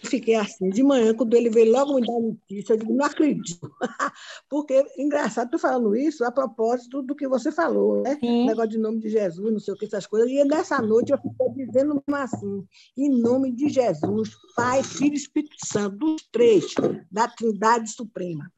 Fiquei 0.05 0.37
assim, 0.37 0.69
de 0.69 0.83
manhã, 0.83 1.13
quando 1.15 1.35
ele 1.35 1.51
veio 1.51 1.73
logo 1.73 1.95
me 1.95 2.07
dar 2.07 2.13
notícia, 2.13 2.75
eu 2.75 2.77
digo, 2.77 2.95
não 2.95 3.05
acredito. 3.05 3.69
Porque, 4.49 4.85
engraçado, 4.97 5.51
tu 5.51 5.59
falando 5.59 5.97
isso 5.97 6.25
a 6.25 6.31
propósito 6.31 7.03
do 7.03 7.17
que 7.17 7.27
você 7.27 7.51
falou, 7.51 8.03
né? 8.03 8.17
Sim. 8.21 8.47
Negócio 8.47 8.71
de 8.71 8.79
nome 8.79 9.01
de 9.01 9.09
Jesus, 9.09 9.53
não 9.53 9.59
sei 9.59 9.75
o 9.75 9.77
que, 9.77 9.87
essas 9.87 10.07
coisas. 10.07 10.31
E 10.31 10.45
nessa 10.45 10.81
noite 10.81 11.11
eu 11.11 11.19
fiquei 11.19 11.67
dizendo 11.67 12.03
assim, 12.13 12.65
em 12.97 13.11
nome 13.11 13.51
de 13.51 13.69
Jesus, 13.69 14.31
Pai, 14.55 14.85
Filho 14.85 15.15
e 15.15 15.17
Espírito 15.17 15.57
Santo, 15.67 15.97
dos 15.97 16.23
três, 16.31 16.75
da 17.11 17.27
Trindade 17.27 17.91
Suprema. 17.91 18.53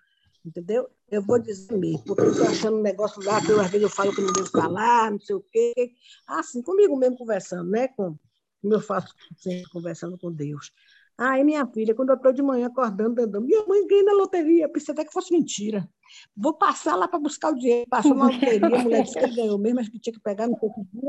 Entendeu? 0.44 0.90
Eu 1.14 1.22
vou 1.22 1.38
dizer 1.38 1.76
mesmo, 1.78 2.02
porque 2.04 2.22
eu 2.22 2.32
estou 2.32 2.48
achando 2.48 2.78
um 2.78 2.82
negócio 2.82 3.22
lá, 3.22 3.40
que 3.40 3.52
eu, 3.52 3.60
às 3.60 3.70
vezes 3.70 3.84
eu 3.84 3.88
falo 3.88 4.12
que 4.12 4.20
não 4.20 4.32
devo 4.32 4.50
falar, 4.50 5.12
não 5.12 5.20
sei 5.20 5.36
o 5.36 5.44
quê. 5.52 5.92
Assim, 6.26 6.60
comigo 6.60 6.96
mesmo 6.96 7.16
conversando, 7.16 7.70
né? 7.70 7.86
Com, 7.86 8.18
como 8.60 8.74
eu 8.74 8.80
faço 8.80 9.14
sempre 9.36 9.70
conversando 9.70 10.18
com 10.18 10.32
Deus. 10.32 10.72
Aí, 11.16 11.44
minha 11.44 11.64
filha, 11.68 11.94
quando 11.94 12.08
eu 12.08 12.16
estou 12.16 12.32
de 12.32 12.42
manhã 12.42 12.66
acordando, 12.66 13.22
andando, 13.22 13.46
minha 13.46 13.64
mãe 13.64 13.86
ganhei 13.86 14.02
na 14.02 14.12
loteria, 14.14 14.68
pensei 14.68 14.92
até 14.92 15.04
que 15.04 15.12
fosse 15.12 15.32
mentira. 15.32 15.88
Vou 16.36 16.54
passar 16.54 16.96
lá 16.96 17.06
para 17.06 17.20
buscar 17.20 17.52
o 17.52 17.54
dinheiro. 17.54 17.88
Passou 17.88 18.12
na 18.12 18.26
loteria, 18.26 18.66
a 18.66 18.82
mulher 18.82 19.04
disse 19.04 19.16
que 19.16 19.36
ganhou 19.36 19.56
mesmo, 19.56 19.76
mas 19.76 19.88
que 19.88 20.00
tinha 20.00 20.14
que 20.14 20.20
pegar 20.20 20.48
no 20.48 20.58
pouco 20.58 20.84
dia. 20.92 21.02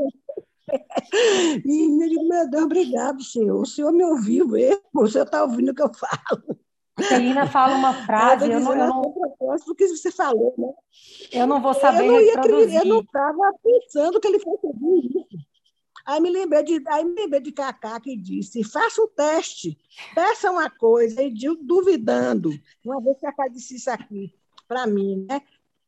E 1.64 2.02
eu 2.02 2.08
digo, 2.08 2.28
meu 2.28 2.50
Deus, 2.50 2.64
obrigado, 2.64 3.22
senhor. 3.22 3.60
O 3.60 3.66
senhor 3.66 3.92
me 3.92 4.04
ouviu 4.04 4.48
mesmo, 4.48 4.82
o 4.94 5.06
senhor 5.06 5.24
está 5.24 5.44
ouvindo 5.44 5.70
o 5.70 5.74
que 5.74 5.82
eu 5.82 5.92
falo. 5.94 6.58
Celina 7.00 7.46
fala 7.46 7.76
uma 7.76 7.92
frase, 8.06 8.50
eu, 8.50 8.60
não, 8.60 8.72
eu 8.72 8.86
não... 8.86 9.12
propósito 9.12 9.68
do 9.68 9.74
que 9.74 9.86
você 9.88 10.10
falou, 10.10 10.54
né? 10.56 10.72
Eu 11.32 11.46
não 11.46 11.60
vou 11.60 11.74
saber 11.74 12.04
eu 12.04 12.12
não 12.12 12.20
ia 12.20 12.34
reproduzir. 12.34 12.80
Eu 12.80 12.84
não 12.86 13.00
estava 13.00 13.52
pensando 13.62 14.20
que 14.20 14.28
ele 14.28 14.40
fosse 14.40 14.66
ouvir 14.66 15.06
isso. 15.06 15.46
Aí 16.06 16.20
me 16.20 16.30
lembrei 16.30 16.62
de, 16.62 16.82
aí 16.86 17.04
me 17.04 17.14
lembrei 17.14 17.40
de 17.40 17.52
Cacá 17.52 17.98
que 18.00 18.16
disse: 18.16 18.62
faça 18.62 19.02
um 19.02 19.08
teste, 19.08 19.76
peça 20.14 20.50
uma 20.50 20.70
coisa, 20.70 21.20
e 21.20 21.34
duvidando. 21.62 22.50
Uma 22.84 23.00
vez 23.02 23.16
que 23.16 23.26
Cacá 23.26 23.48
disse 23.48 23.74
isso 23.74 23.90
aqui 23.90 24.32
para 24.68 24.86
mim, 24.86 25.26
né? 25.28 25.42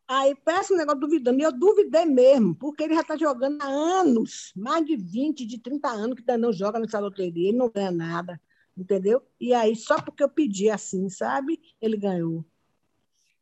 Aí 0.09 0.35
peça 0.35 0.73
um 0.73 0.77
negócio 0.77 1.01
duvidando. 1.01 1.39
E 1.39 1.43
eu 1.43 1.53
duvidei 1.53 2.07
mesmo, 2.07 2.55
porque 2.55 2.83
ele 2.83 2.95
já 2.95 3.03
está 3.03 3.17
jogando 3.17 3.61
há 3.63 3.67
anos, 3.67 4.53
mais 4.57 4.85
de 4.85 4.97
20, 4.97 5.47
de 5.47 5.59
30 5.59 5.89
anos 5.89 6.15
que 6.15 6.21
ainda 6.21 6.39
não 6.39 6.53
joga 6.53 6.79
nessa 6.79 6.99
loteria, 6.99 7.51
ele 7.51 7.59
não 7.59 7.69
ganha 7.69 7.91
nada, 7.91 8.41
entendeu? 8.83 9.23
E 9.41 9.55
aí, 9.55 9.75
só 9.77 10.01
porque 10.01 10.23
eu 10.23 10.29
pedi 10.29 10.71
assim, 10.71 11.09
sabe? 11.09 11.61
Ele 11.81 11.97
ganhou. 11.97 12.45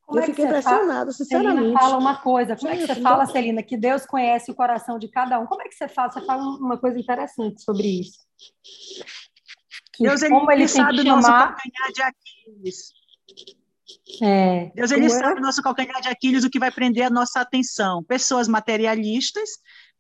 Como 0.07 0.20
eu 0.20 0.22
é 0.22 0.27
fiquei 0.27 0.44
impressionada, 0.44 1.11
sinceramente. 1.11 1.59
Celina 1.59 1.81
fala 1.81 1.99
uma 1.99 2.16
coisa. 2.16 2.55
Como 2.55 2.70
é 2.70 2.77
que 2.77 2.87
você 2.87 2.94
fala, 2.94 3.27
Celina, 3.27 3.62
que 3.62 3.77
Deus 3.77 4.07
conhece 4.07 4.51
o 4.53 4.55
coração 4.55 4.99
de 5.01 5.09
cada 5.09 5.38
um? 5.40 5.46
Como 5.46 5.62
é 5.62 5.68
que 5.68 5.75
você 5.75 5.88
fala? 5.88 6.12
Você 6.12 6.25
fala 6.25 6.42
uma 6.42 6.79
coisa 6.79 6.99
interessante 6.99 7.61
sobre 7.62 8.01
isso. 8.01 8.20
Que 9.92 10.05
Deus 10.05 10.22
como 10.22 10.51
ele, 10.53 10.62
ele 10.62 10.68
sabe 10.68 11.01
o 11.01 11.03
chamar... 11.03 11.16
nosso 11.16 11.29
calcanhar 11.29 11.92
de 11.92 12.03
Aquiles. 12.03 12.92
É. 14.22 14.70
Deus 14.75 14.90
ele 14.92 15.11
sabe 15.11 15.38
é? 15.38 15.40
o 15.40 15.42
nosso 15.42 15.61
calcanhar 15.61 16.01
de 16.01 16.09
Aquiles, 16.09 16.44
o 16.44 16.51
que 16.51 16.61
vai 16.61 16.70
prender 16.70 17.07
a 17.07 17.11
nossa 17.11 17.40
atenção. 17.40 18.05
Pessoas 18.05 18.46
materialistas 18.46 19.51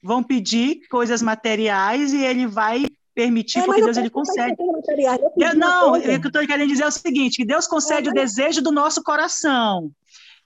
vão 0.02 0.22
pedir 0.22 0.86
coisas 0.88 1.20
materiais 1.20 2.12
e 2.12 2.24
ele 2.24 2.46
vai 2.46 2.86
permitir, 3.16 3.60
é, 3.60 3.64
porque 3.64 3.80
Deus 3.80 3.96
ele 3.96 4.10
concede. 4.10 4.54
Eu, 5.38 5.56
não, 5.56 5.94
o 5.94 6.00
que 6.00 6.08
eu 6.08 6.16
estou 6.18 6.46
querendo 6.46 6.68
dizer 6.68 6.84
é 6.84 6.86
o 6.86 6.92
seguinte: 6.92 7.38
que 7.38 7.46
Deus 7.46 7.66
concede 7.66 8.08
é, 8.08 8.12
mas... 8.12 8.22
o 8.22 8.26
desejo 8.26 8.62
do 8.62 8.70
nosso 8.70 9.02
coração. 9.02 9.90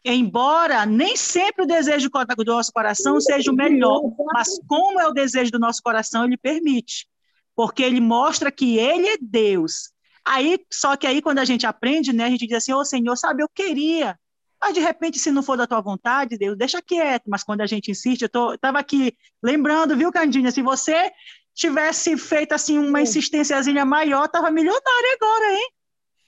embora 0.05 0.87
nem 0.87 1.17
sempre 1.17 1.65
o 1.65 1.67
desejo 1.67 2.09
do 2.09 2.45
nosso 2.45 2.73
coração 2.73 3.21
seja 3.21 3.51
o 3.51 3.55
melhor, 3.55 4.01
mas 4.33 4.61
como 4.69 5.01
é 5.01 5.09
o 5.09 5.13
desejo 5.13 5.51
do 5.51 5.59
nosso 5.59 5.83
coração, 5.83 6.25
ele 6.25 6.37
permite, 6.37 7.09
porque 7.57 7.83
ele 7.83 8.01
mostra 8.01 8.53
que 8.53 8.79
ele 8.79 9.09
é 9.09 9.17
Deus. 9.21 9.91
Aí, 10.25 10.61
só 10.73 10.97
que 10.97 11.09
aí 11.09 11.21
quando 11.21 11.41
a 11.41 11.45
gente 11.45 11.67
aprende, 11.67 12.13
né, 12.13 12.27
a 12.27 12.31
gente 12.31 12.47
diz 12.47 12.59
assim, 12.59 12.73
ô 12.73 12.79
oh, 12.79 12.85
Senhor, 12.85 13.17
sabe, 13.17 13.43
eu 13.43 13.49
queria, 13.49 14.17
mas 14.61 14.75
de 14.75 14.81
repente, 14.81 15.19
se 15.19 15.31
não 15.31 15.43
for 15.43 15.57
da 15.57 15.67
tua 15.67 15.81
vontade, 15.81 16.37
Deus, 16.37 16.57
deixa 16.57 16.83
quieto. 16.83 17.25
Mas 17.29 17.43
quando 17.43 17.63
a 17.63 17.67
gente 17.67 17.91
insiste, 17.91 18.23
eu 18.23 18.55
estava 18.55 18.79
aqui 18.79 19.17
lembrando, 19.43 19.97
viu, 19.97 20.13
Candinha, 20.13 20.51
se 20.51 20.61
você 20.61 21.11
tivesse 21.55 22.17
feito 22.17 22.53
assim 22.53 22.79
uma 22.79 23.03
insistênciazinha 23.03 23.85
maior, 23.85 24.27
estava 24.27 24.51
milionária 24.51 25.15
agora, 25.21 25.53
hein? 25.53 25.71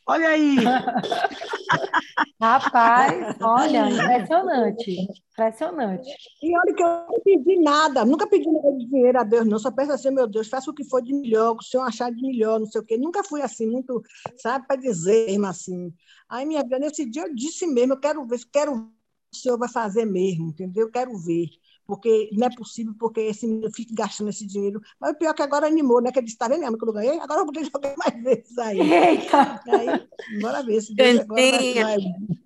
Olha 0.07 0.29
aí. 0.29 0.57
Rapaz, 2.41 3.37
olha, 3.41 3.89
impressionante. 3.89 5.07
Impressionante. 5.31 6.11
E 6.43 6.59
olha 6.59 6.75
que 6.75 6.83
eu 6.83 6.89
não 6.89 7.21
pedi 7.25 7.61
nada, 7.61 8.05
nunca 8.05 8.27
pedi 8.27 8.51
nada 8.51 8.73
de 8.73 8.87
dinheiro 8.87 9.21
a 9.21 9.23
Deus, 9.23 9.47
não. 9.47 9.59
Só 9.59 9.71
penso 9.71 9.93
assim, 9.93 10.11
meu 10.11 10.27
Deus, 10.27 10.49
faça 10.49 10.71
o 10.71 10.75
que 10.75 10.85
for 10.85 11.01
de 11.01 11.15
melhor, 11.15 11.53
o 11.53 11.57
que 11.57 11.65
o 11.65 11.69
senhor 11.69 11.85
achar 11.85 12.11
de 12.11 12.21
melhor, 12.21 12.59
não 12.59 12.67
sei 12.67 12.81
o 12.81 12.85
quê. 12.85 12.99
Nunca 12.99 13.23
fui 13.23 13.43
assim, 13.43 13.67
muito, 13.71 14.03
sabe, 14.37 14.67
para 14.67 14.77
dizer 14.77 15.27
mesmo 15.27 15.47
assim. 15.47 15.95
Aí, 16.29 16.45
minha 16.45 16.63
vida, 16.63 16.79
nesse 16.81 17.09
dia 17.09 17.23
eu 17.23 17.35
disse 17.35 17.67
mesmo, 17.67 17.93
eu 17.93 18.01
quero 18.01 18.27
ver, 18.27 18.41
quero 18.53 18.73
o 18.73 19.37
senhor 19.37 19.57
vai 19.57 19.69
fazer 19.69 20.05
mesmo, 20.05 20.49
entendeu? 20.49 20.87
Eu 20.87 20.91
quero 20.91 21.17
ver 21.17 21.47
porque 21.87 22.31
não 22.33 22.47
é 22.47 22.55
possível, 22.55 22.95
porque 22.99 23.21
esse 23.21 23.47
menino 23.47 23.71
fica 23.75 23.95
gastando 23.95 24.31
esse 24.31 24.47
dinheiro. 24.47 24.81
Mas 25.01 25.12
o 25.12 25.18
pior 25.18 25.31
é 25.31 25.35
que 25.35 25.42
agora 25.42 25.66
animou, 25.66 26.01
né? 26.01 26.12
Que 26.12 26.18
ele 26.18 26.27
disse, 26.27 26.38
tá 26.38 26.49
vendo, 26.49 26.79
que 26.79 26.85
eu 26.85 26.92
ganhei? 26.92 27.18
Agora 27.18 27.40
eu 27.40 27.45
vou 27.45 27.53
ter 27.53 27.61
que 27.61 27.71
jogar 27.73 27.95
mais 27.97 28.23
vezes 28.23 28.59
aí. 28.59 28.81
Eita! 28.81 29.61
Aí, 29.66 30.40
bora 30.40 30.62
ver 30.62 30.81
se 30.81 30.95
Deus 30.95 31.21
agora 31.21 31.40
tem, 31.40 31.75
vai... 31.75 31.97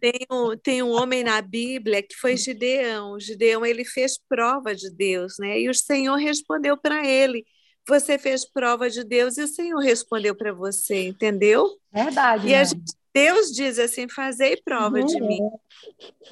tem, 0.00 0.26
um, 0.30 0.56
tem 0.56 0.82
um 0.82 0.90
homem 0.90 1.22
na 1.22 1.40
Bíblia 1.42 2.02
que 2.02 2.16
foi 2.16 2.36
Gideão. 2.36 3.18
Gideão, 3.20 3.64
ele 3.64 3.84
fez 3.84 4.18
prova 4.28 4.74
de 4.74 4.90
Deus, 4.90 5.34
né? 5.38 5.60
E 5.60 5.68
o 5.68 5.74
Senhor 5.74 6.16
respondeu 6.16 6.76
para 6.76 7.06
ele. 7.06 7.44
Você 7.88 8.18
fez 8.18 8.44
prova 8.44 8.90
de 8.90 9.04
Deus 9.04 9.38
e 9.38 9.42
o 9.42 9.48
Senhor 9.48 9.78
respondeu 9.78 10.34
para 10.34 10.52
você, 10.52 11.06
entendeu? 11.06 11.68
Verdade. 11.92 12.48
E 12.48 12.50
né? 12.50 12.60
a 12.60 12.64
gente 12.64 12.96
Deus 13.16 13.50
diz 13.50 13.78
assim: 13.78 14.06
fazei 14.10 14.60
prova 14.62 14.98
uhum. 14.98 15.06
de 15.06 15.18
mim. 15.18 15.40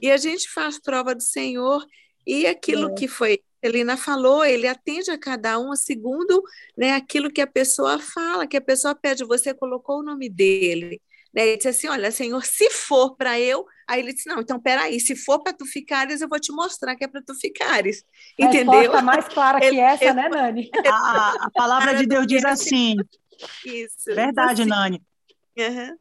E 0.03 0.11
a 0.11 0.19
gente 0.19 0.51
faz 0.51 0.79
prova 0.79 1.15
do 1.15 1.23
Senhor 1.23 1.83
e 2.27 2.47
aquilo 2.47 2.91
é. 2.91 2.95
que 2.95 3.09
foi 3.09 3.41
Helena 3.65 3.97
falou, 3.97 4.45
ele 4.45 4.69
atende 4.69 5.11
a 5.11 5.19
cada 5.19 5.59
um 5.59 5.75
segundo 5.75 6.43
né, 6.77 6.93
aquilo 6.93 7.31
que 7.31 7.41
a 7.41 7.47
pessoa 7.47 7.99
fala, 7.99 8.47
que 8.47 8.59
a 8.59 8.61
pessoa 8.61 8.95
pede. 8.95 9.25
Você 9.25 9.55
colocou 9.55 10.01
o 10.01 10.03
nome 10.03 10.29
dele. 10.29 11.01
Né? 11.35 11.47
Ele 11.47 11.57
disse 11.57 11.69
assim: 11.69 11.89
Olha, 11.89 12.11
Senhor, 12.11 12.45
se 12.45 12.69
for 12.69 13.17
para 13.17 13.41
eu. 13.41 13.65
Aí 13.89 14.01
ele 14.01 14.13
disse: 14.13 14.29
Não, 14.29 14.41
então 14.41 14.61
peraí, 14.61 15.01
se 15.01 15.17
for 15.17 15.43
para 15.43 15.55
tu 15.55 15.65
ficares, 15.65 16.21
eu 16.21 16.29
vou 16.29 16.39
te 16.39 16.53
mostrar 16.53 16.95
que 16.95 17.05
é 17.05 17.09
para 17.09 17.23
tu 17.23 17.35
ficares. 17.35 18.05
Entendeu? 18.39 18.95
A 18.95 19.01
mais 19.01 19.27
clara 19.29 19.59
que 19.59 19.67
ele, 19.67 19.81
essa, 19.81 20.05
ele, 20.05 20.13
né, 20.13 20.29
Nani? 20.29 20.71
A, 20.87 21.47
a 21.47 21.51
palavra 21.51 21.95
de 21.95 22.07
Deus 22.07 22.27
diz 22.27 22.45
assim. 22.45 22.97
Isso. 23.65 24.15
Verdade, 24.15 24.61
assim. 24.63 24.71
Nani. 24.71 25.03
Uhum. 25.57 25.97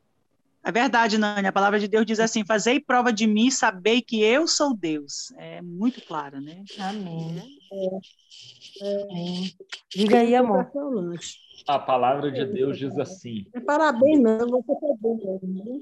É 0.66 0.72
verdade, 0.72 1.18
Nani. 1.18 1.46
A 1.46 1.52
palavra 1.52 1.78
de 1.78 1.90
Deus 1.90 2.06
diz 2.06 2.20
assim: 2.22 2.46
Fazei 2.46 2.80
prova 2.80 3.12
de 3.12 3.28
mim, 3.28 3.52
sabei 3.52 4.02
que 4.02 4.24
eu 4.24 4.48
sou 4.48 4.76
Deus. 4.76 5.32
É 5.38 5.62
muito 5.62 6.02
clara, 6.06 6.40
né? 6.40 6.64
Amém. 6.80 7.60
É. 8.82 8.98
Diga 9.90 10.20
aí, 10.20 10.34
amor. 10.34 10.72
A 11.68 11.78
palavra 11.78 12.32
de 12.32 12.46
Deus 12.46 12.78
diz 12.78 12.98
assim. 12.98 13.46
Parabéns, 13.66 14.22
não, 14.22 14.48
você 14.48 14.80
foi 14.80 14.98
bom 15.00 15.40
né? 15.44 15.82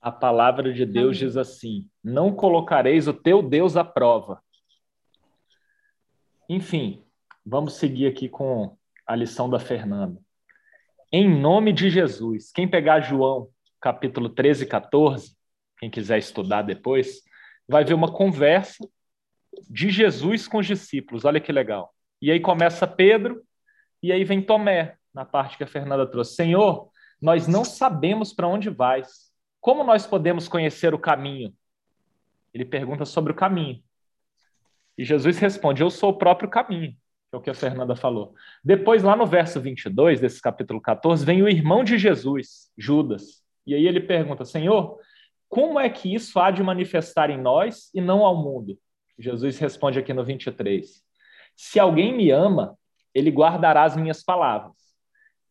A 0.00 0.10
palavra 0.10 0.72
de 0.72 0.86
Deus 0.86 1.18
diz 1.18 1.36
assim: 1.36 1.86
Não 2.02 2.34
colocareis 2.34 3.06
o 3.06 3.12
teu 3.12 3.42
Deus 3.42 3.76
à 3.76 3.84
prova. 3.84 4.42
Enfim, 6.48 7.04
vamos 7.44 7.74
seguir 7.74 8.06
aqui 8.06 8.26
com 8.26 8.74
a 9.06 9.14
lição 9.14 9.50
da 9.50 9.58
Fernanda 9.58 10.24
em 11.16 11.30
nome 11.30 11.72
de 11.72 11.90
Jesus. 11.90 12.50
Quem 12.50 12.66
pegar 12.66 12.98
João, 12.98 13.48
capítulo 13.80 14.28
13 14.28 14.64
e 14.64 14.66
14, 14.66 15.36
quem 15.78 15.88
quiser 15.88 16.18
estudar 16.18 16.62
depois, 16.62 17.22
vai 17.68 17.84
ver 17.84 17.94
uma 17.94 18.12
conversa 18.12 18.84
de 19.70 19.90
Jesus 19.90 20.48
com 20.48 20.58
os 20.58 20.66
discípulos. 20.66 21.24
Olha 21.24 21.38
que 21.38 21.52
legal. 21.52 21.94
E 22.20 22.32
aí 22.32 22.40
começa 22.40 22.84
Pedro, 22.84 23.44
e 24.02 24.10
aí 24.10 24.24
vem 24.24 24.42
Tomé, 24.42 24.96
na 25.14 25.24
parte 25.24 25.56
que 25.56 25.62
a 25.62 25.68
Fernanda 25.68 26.04
trouxe. 26.04 26.34
Senhor, 26.34 26.90
nós 27.22 27.46
não 27.46 27.64
sabemos 27.64 28.32
para 28.32 28.48
onde 28.48 28.68
vais. 28.68 29.32
Como 29.60 29.84
nós 29.84 30.04
podemos 30.04 30.48
conhecer 30.48 30.94
o 30.94 30.98
caminho? 30.98 31.54
Ele 32.52 32.64
pergunta 32.64 33.04
sobre 33.04 33.30
o 33.30 33.36
caminho. 33.36 33.80
E 34.98 35.04
Jesus 35.04 35.38
responde: 35.38 35.80
Eu 35.80 35.90
sou 35.90 36.10
o 36.10 36.18
próprio 36.18 36.50
caminho 36.50 36.96
é 37.34 37.38
o 37.38 37.40
que 37.40 37.50
a 37.50 37.54
Fernanda 37.54 37.96
falou. 37.96 38.34
Depois, 38.62 39.02
lá 39.02 39.16
no 39.16 39.26
verso 39.26 39.60
22 39.60 40.20
desse 40.20 40.40
capítulo 40.40 40.80
14, 40.80 41.24
vem 41.24 41.42
o 41.42 41.48
irmão 41.48 41.82
de 41.82 41.98
Jesus, 41.98 42.70
Judas. 42.76 43.42
E 43.66 43.74
aí 43.74 43.86
ele 43.86 44.00
pergunta: 44.00 44.44
Senhor, 44.44 44.98
como 45.48 45.78
é 45.78 45.88
que 45.88 46.14
isso 46.14 46.38
há 46.38 46.50
de 46.50 46.62
manifestar 46.62 47.30
em 47.30 47.40
nós 47.40 47.90
e 47.94 48.00
não 48.00 48.24
ao 48.24 48.36
mundo? 48.36 48.78
Jesus 49.18 49.58
responde 49.58 49.98
aqui 49.98 50.12
no 50.12 50.24
23: 50.24 51.02
Se 51.56 51.78
alguém 51.78 52.14
me 52.16 52.30
ama, 52.30 52.78
ele 53.14 53.30
guardará 53.30 53.84
as 53.84 53.96
minhas 53.96 54.22
palavras, 54.22 54.76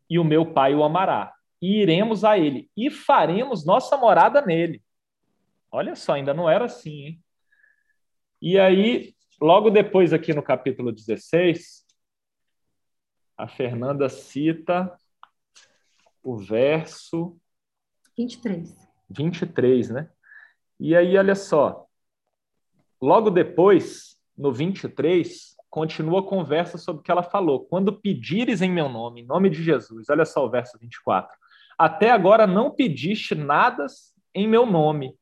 e 0.10 0.19
o 0.19 0.24
meu 0.24 0.46
Pai 0.46 0.76
o 0.76 0.84
amará, 0.84 1.34
e 1.62 1.82
iremos 1.82 2.24
a 2.24 2.38
ele, 2.38 2.69
e 2.76 2.89
faremos 2.89 3.65
nossa 3.65 3.96
morada 3.98 4.41
nele. 4.41 4.82
Olha 5.72 5.96
só, 5.96 6.13
ainda 6.13 6.34
não 6.34 6.50
era 6.50 6.65
assim, 6.65 7.06
hein? 7.06 7.24
E 8.41 8.60
aí, 8.60 9.12
Logo 9.41 9.69
depois, 9.69 10.13
aqui 10.13 10.34
no 10.34 10.43
capítulo 10.43 10.91
16, 10.91 11.86
a 13.38 13.48
Fernanda 13.48 14.08
cita 14.10 14.96
o 16.22 16.38
verso 16.38 17.38
23. 18.17 18.76
23, 19.10 19.89
né? 19.89 20.10
E 20.80 20.96
aí, 20.96 21.17
olha 21.17 21.36
só. 21.36 21.86
Logo 23.02 23.30
depois, 23.30 24.17
no 24.38 24.52
23, 24.52 25.56
continua 25.69 26.19
a 26.19 26.24
conversa 26.24 26.78
sobre 26.78 27.02
o 27.02 27.04
que 27.04 27.12
ela 27.12 27.24
falou. 27.24 27.65
Quando 27.65 28.00
pedires 28.00 28.62
em 28.62 28.72
meu 28.72 28.88
nome, 28.88 29.22
em 29.22 29.26
nome 29.26 29.50
de 29.50 29.63
Jesus. 29.63 30.08
Olha 30.10 30.24
só 30.24 30.46
o 30.46 30.50
verso 30.50 30.78
24. 30.80 31.36
Até 31.78 32.12
agora 32.12 32.46
não 32.46 32.69
pediste 32.69 33.34
nada 33.34 33.88
em 34.36 34.48
meu 34.48 34.65
nome. 34.67 35.17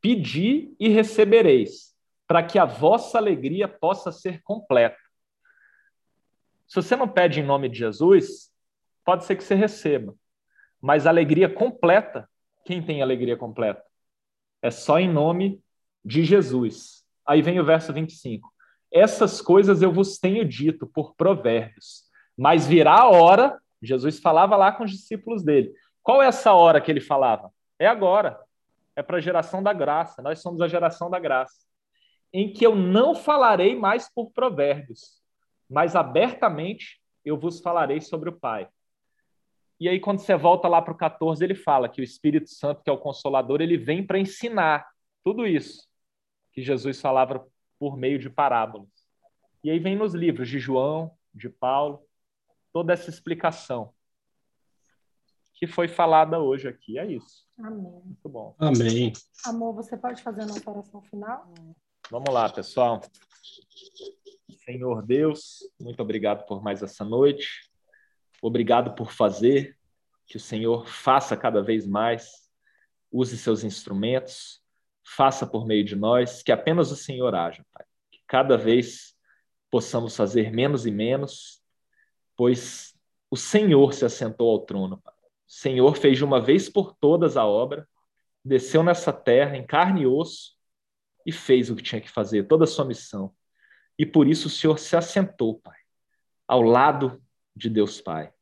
Pedi 0.00 0.74
e 0.78 0.88
recebereis, 0.88 1.95
para 2.26 2.42
que 2.42 2.58
a 2.58 2.64
vossa 2.64 3.18
alegria 3.18 3.68
possa 3.68 4.10
ser 4.10 4.42
completa. 4.42 4.98
Se 6.66 6.74
você 6.76 6.96
não 6.96 7.08
pede 7.08 7.40
em 7.40 7.44
nome 7.44 7.68
de 7.68 7.78
Jesus, 7.78 8.50
pode 9.04 9.24
ser 9.24 9.36
que 9.36 9.44
você 9.44 9.54
receba, 9.54 10.14
mas 10.80 11.06
alegria 11.06 11.48
completa, 11.48 12.28
quem 12.64 12.82
tem 12.82 13.00
alegria 13.00 13.36
completa? 13.36 13.82
É 14.60 14.70
só 14.70 14.98
em 14.98 15.08
nome 15.08 15.62
de 16.04 16.24
Jesus. 16.24 17.04
Aí 17.24 17.40
vem 17.40 17.60
o 17.60 17.64
verso 17.64 17.92
25. 17.92 18.52
Essas 18.92 19.40
coisas 19.40 19.82
eu 19.82 19.92
vos 19.92 20.18
tenho 20.18 20.44
dito 20.44 20.86
por 20.86 21.14
provérbios, 21.14 22.04
mas 22.36 22.66
virá 22.66 23.00
a 23.00 23.08
hora, 23.08 23.60
Jesus 23.80 24.18
falava 24.18 24.56
lá 24.56 24.72
com 24.72 24.84
os 24.84 24.90
discípulos 24.90 25.44
dele. 25.44 25.72
Qual 26.02 26.22
é 26.22 26.26
essa 26.26 26.52
hora 26.52 26.80
que 26.80 26.90
ele 26.90 27.00
falava? 27.00 27.52
É 27.78 27.86
agora. 27.86 28.40
É 28.96 29.02
para 29.02 29.18
a 29.18 29.20
geração 29.20 29.62
da 29.62 29.72
graça. 29.72 30.22
Nós 30.22 30.40
somos 30.40 30.60
a 30.60 30.68
geração 30.68 31.10
da 31.10 31.18
graça 31.18 31.65
em 32.38 32.52
que 32.52 32.66
eu 32.66 32.76
não 32.76 33.14
falarei 33.14 33.74
mais 33.74 34.12
por 34.12 34.30
provérbios, 34.30 35.22
mas 35.70 35.96
abertamente 35.96 37.00
eu 37.24 37.38
vos 37.38 37.62
falarei 37.62 37.98
sobre 37.98 38.28
o 38.28 38.38
Pai. 38.38 38.68
E 39.80 39.88
aí, 39.88 39.98
quando 39.98 40.18
você 40.18 40.36
volta 40.36 40.68
lá 40.68 40.82
para 40.82 40.92
o 40.92 40.96
14, 40.96 41.42
ele 41.42 41.54
fala 41.54 41.88
que 41.88 41.98
o 41.98 42.04
Espírito 42.04 42.50
Santo, 42.50 42.82
que 42.82 42.90
é 42.90 42.92
o 42.92 42.98
Consolador, 42.98 43.62
ele 43.62 43.78
vem 43.78 44.06
para 44.06 44.18
ensinar 44.18 44.86
tudo 45.24 45.46
isso 45.46 45.88
que 46.52 46.60
Jesus 46.60 47.00
falava 47.00 47.46
por 47.78 47.96
meio 47.96 48.18
de 48.18 48.28
parábolas. 48.28 48.90
E 49.64 49.70
aí 49.70 49.78
vem 49.78 49.96
nos 49.96 50.12
livros 50.12 50.50
de 50.50 50.58
João, 50.58 51.10
de 51.32 51.48
Paulo, 51.48 52.06
toda 52.70 52.92
essa 52.92 53.08
explicação 53.08 53.94
que 55.54 55.66
foi 55.66 55.88
falada 55.88 56.38
hoje 56.38 56.68
aqui. 56.68 56.98
É 56.98 57.06
isso. 57.06 57.48
Amém. 57.58 58.02
Muito 58.04 58.28
bom. 58.28 58.54
Amém. 58.58 59.14
Amor, 59.46 59.72
você 59.72 59.96
pode 59.96 60.22
fazer 60.22 60.42
a 60.42 60.46
nossa 60.46 60.70
oração 60.70 61.00
final? 61.00 61.50
Vamos 62.08 62.32
lá, 62.32 62.48
pessoal. 62.48 63.00
Senhor 64.64 65.02
Deus, 65.04 65.58
muito 65.80 66.00
obrigado 66.00 66.46
por 66.46 66.62
mais 66.62 66.80
essa 66.80 67.04
noite. 67.04 67.68
Obrigado 68.40 68.94
por 68.94 69.10
fazer, 69.10 69.76
que 70.24 70.36
o 70.36 70.40
Senhor 70.40 70.86
faça 70.86 71.36
cada 71.36 71.60
vez 71.60 71.84
mais, 71.84 72.48
use 73.10 73.36
seus 73.36 73.64
instrumentos, 73.64 74.62
faça 75.04 75.44
por 75.44 75.66
meio 75.66 75.84
de 75.84 75.96
nós, 75.96 76.44
que 76.44 76.52
apenas 76.52 76.92
o 76.92 76.96
Senhor 76.96 77.34
haja, 77.34 77.66
Pai. 77.72 77.84
Que 78.12 78.20
cada 78.26 78.56
vez 78.56 79.16
possamos 79.68 80.16
fazer 80.16 80.52
menos 80.52 80.86
e 80.86 80.92
menos, 80.92 81.60
pois 82.36 82.94
o 83.28 83.36
Senhor 83.36 83.92
se 83.92 84.04
assentou 84.04 84.50
ao 84.50 84.60
trono, 84.60 85.00
Pai. 85.02 85.14
O 85.14 85.52
Senhor 85.52 85.96
fez 85.96 86.18
de 86.18 86.24
uma 86.24 86.40
vez 86.40 86.68
por 86.68 86.94
todas 86.94 87.36
a 87.36 87.44
obra 87.44 87.86
desceu 88.44 88.84
nessa 88.84 89.12
terra 89.12 89.56
em 89.56 89.66
carne 89.66 90.02
e 90.02 90.06
osso 90.06 90.55
e 91.26 91.32
fez 91.32 91.68
o 91.68 91.74
que 91.74 91.82
tinha 91.82 92.00
que 92.00 92.08
fazer, 92.08 92.46
toda 92.46 92.62
a 92.62 92.68
sua 92.68 92.84
missão. 92.84 93.34
E 93.98 94.06
por 94.06 94.28
isso 94.28 94.46
o 94.46 94.50
Senhor 94.50 94.78
se 94.78 94.96
assentou, 94.96 95.58
Pai, 95.58 95.76
ao 96.46 96.62
lado 96.62 97.20
de 97.54 97.68
Deus 97.68 98.00
Pai. 98.00 98.32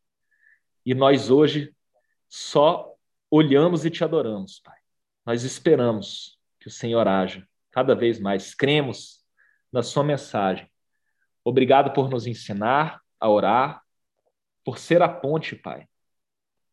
E 0.84 0.94
nós 0.94 1.30
hoje 1.30 1.74
só 2.28 2.94
olhamos 3.30 3.86
e 3.86 3.90
te 3.90 4.04
adoramos, 4.04 4.60
Pai. 4.60 4.78
Nós 5.24 5.44
esperamos 5.44 6.38
que 6.60 6.68
o 6.68 6.70
Senhor 6.70 7.08
haja 7.08 7.48
cada 7.70 7.94
vez 7.94 8.20
mais, 8.20 8.54
cremos 8.54 9.24
na 9.72 9.82
Sua 9.82 10.04
mensagem. 10.04 10.70
Obrigado 11.42 11.92
por 11.92 12.10
nos 12.10 12.26
ensinar 12.26 13.02
a 13.18 13.28
orar, 13.30 13.82
por 14.62 14.78
ser 14.78 15.00
a 15.00 15.08
ponte, 15.08 15.56
Pai, 15.56 15.88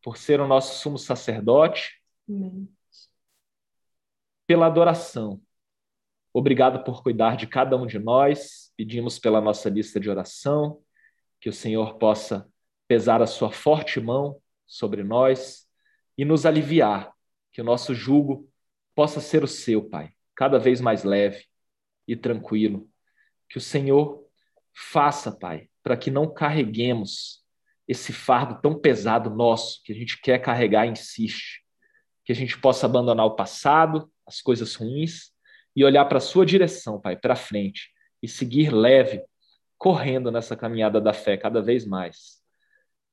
por 0.02 0.18
ser 0.18 0.40
o 0.40 0.46
nosso 0.46 0.78
sumo 0.78 0.98
sacerdote, 0.98 2.00
Amém. 2.28 2.68
pela 4.46 4.66
adoração. 4.66 5.40
Obrigado 6.34 6.82
por 6.82 7.02
cuidar 7.02 7.36
de 7.36 7.46
cada 7.46 7.76
um 7.76 7.86
de 7.86 7.98
nós. 7.98 8.72
Pedimos 8.76 9.18
pela 9.18 9.40
nossa 9.40 9.68
lista 9.68 10.00
de 10.00 10.08
oração 10.08 10.80
que 11.40 11.48
o 11.48 11.52
Senhor 11.52 11.98
possa 11.98 12.48
pesar 12.88 13.20
a 13.20 13.26
sua 13.26 13.50
forte 13.50 14.00
mão 14.00 14.40
sobre 14.66 15.02
nós 15.02 15.66
e 16.16 16.24
nos 16.24 16.46
aliviar, 16.46 17.12
que 17.52 17.60
o 17.60 17.64
nosso 17.64 17.94
jugo 17.94 18.48
possa 18.94 19.20
ser 19.20 19.42
o 19.42 19.48
seu, 19.48 19.88
Pai, 19.88 20.12
cada 20.34 20.58
vez 20.58 20.80
mais 20.80 21.04
leve 21.04 21.44
e 22.06 22.16
tranquilo. 22.16 22.88
Que 23.48 23.58
o 23.58 23.60
Senhor 23.60 24.24
faça, 24.72 25.32
Pai, 25.32 25.68
para 25.82 25.96
que 25.96 26.10
não 26.10 26.32
carreguemos 26.32 27.42
esse 27.86 28.12
fardo 28.12 28.60
tão 28.62 28.78
pesado 28.78 29.28
nosso 29.28 29.82
que 29.82 29.92
a 29.92 29.94
gente 29.94 30.20
quer 30.20 30.38
carregar 30.38 30.86
e 30.86 30.90
insiste. 30.92 31.62
Que 32.24 32.32
a 32.32 32.36
gente 32.36 32.56
possa 32.58 32.86
abandonar 32.86 33.26
o 33.26 33.36
passado, 33.36 34.10
as 34.24 34.40
coisas 34.40 34.76
ruins 34.76 35.31
e 35.74 35.84
olhar 35.84 36.04
para 36.04 36.18
a 36.18 36.20
sua 36.20 36.44
direção, 36.44 37.00
Pai, 37.00 37.16
para 37.16 37.34
frente 37.34 37.90
e 38.22 38.28
seguir 38.28 38.72
leve, 38.72 39.22
correndo 39.78 40.30
nessa 40.30 40.56
caminhada 40.56 41.00
da 41.00 41.12
fé 41.12 41.36
cada 41.36 41.60
vez 41.60 41.86
mais. 41.86 42.40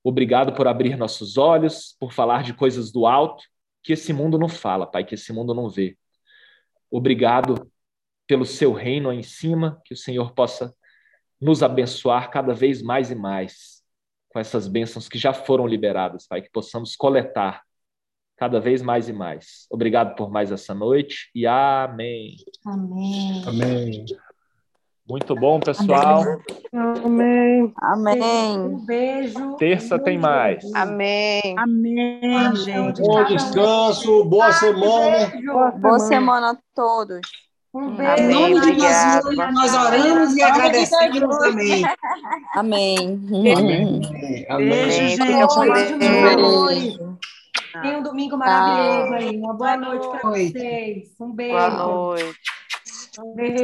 Obrigado 0.03 0.53
por 0.53 0.67
abrir 0.67 0.97
nossos 0.97 1.37
olhos, 1.37 1.95
por 1.99 2.13
falar 2.13 2.43
de 2.43 2.53
coisas 2.53 2.91
do 2.91 3.05
alto 3.05 3.43
que 3.81 3.93
esse 3.93 4.13
mundo 4.13 4.37
não 4.37 4.49
fala, 4.49 4.85
Pai, 4.85 5.03
que 5.03 5.15
esse 5.15 5.31
mundo 5.33 5.53
não 5.53 5.69
vê. 5.69 5.97
Obrigado 6.91 7.71
pelo 8.27 8.45
seu 8.45 8.73
reino 8.73 9.09
aí 9.09 9.17
em 9.17 9.23
cima, 9.23 9.81
que 9.85 9.93
o 9.93 9.97
Senhor 9.97 10.33
possa 10.33 10.75
nos 11.39 11.63
abençoar 11.63 12.29
cada 12.29 12.53
vez 12.53 12.81
mais 12.81 13.09
e 13.09 13.15
mais 13.15 13.79
com 14.29 14.39
essas 14.39 14.67
bênçãos 14.67 15.09
que 15.09 15.17
já 15.17 15.33
foram 15.33 15.65
liberadas, 15.65 16.27
Pai, 16.27 16.41
que 16.41 16.51
possamos 16.51 16.95
coletar 16.95 17.63
cada 18.39 18.57
vez 18.57 18.81
mais 18.81 19.09
e 19.09 19.13
mais. 19.13 19.67
Obrigado 19.69 20.15
por 20.15 20.31
mais 20.31 20.49
essa 20.49 20.73
noite 20.73 21.29
e 21.35 21.45
amém. 21.45 22.37
Amém. 22.65 23.43
Amém. 23.45 24.05
Muito 25.05 25.35
bom, 25.35 25.59
pessoal. 25.59 26.23
Amém. 26.73 27.73
Amém. 27.75 28.59
Um 28.59 28.85
beijo. 28.85 29.57
Terça 29.57 29.99
tem 29.99 30.17
mais. 30.17 30.63
Amém. 30.73 31.53
Amém, 31.57 32.55
gente. 32.55 33.01
Bom 33.01 33.25
descanso, 33.25 34.23
boa 34.23 34.53
semana. 34.53 35.31
Boa 35.77 35.99
semana 35.99 36.51
a 36.51 36.57
todos. 36.73 37.19
Um 37.73 37.89
Em 37.89 37.95
beijo. 37.97 38.39
nome 38.39 38.61
de. 38.61 38.79
Jesus, 38.79 39.35
nós 39.53 39.73
oramos 39.75 40.37
e 40.37 40.41
agradecemos. 40.41 41.43
Amém. 41.43 41.83
Amém. 42.53 42.97
Amém. 43.57 44.45
Amém. 44.47 44.69
Beijo, 44.69 44.91
gente. 44.91 45.47
com 45.47 45.97
Beijo, 45.99 47.19
Beijo. 47.73 47.81
Tenha 47.81 47.99
um 47.99 48.03
domingo 48.03 48.37
maravilhoso 48.37 49.13
aí. 49.13 49.37
Uma 49.37 49.53
boa 49.53 49.77
noite 49.77 50.07
para 50.07 50.19
Boa 50.19 50.31
noite. 50.31 50.51
vocês. 50.53 51.15
Um 51.19 51.31
beijo. 51.31 51.53
Boa 51.53 51.69
noite. 51.69 52.39
Um 53.19 53.35
beijo. 53.35 53.63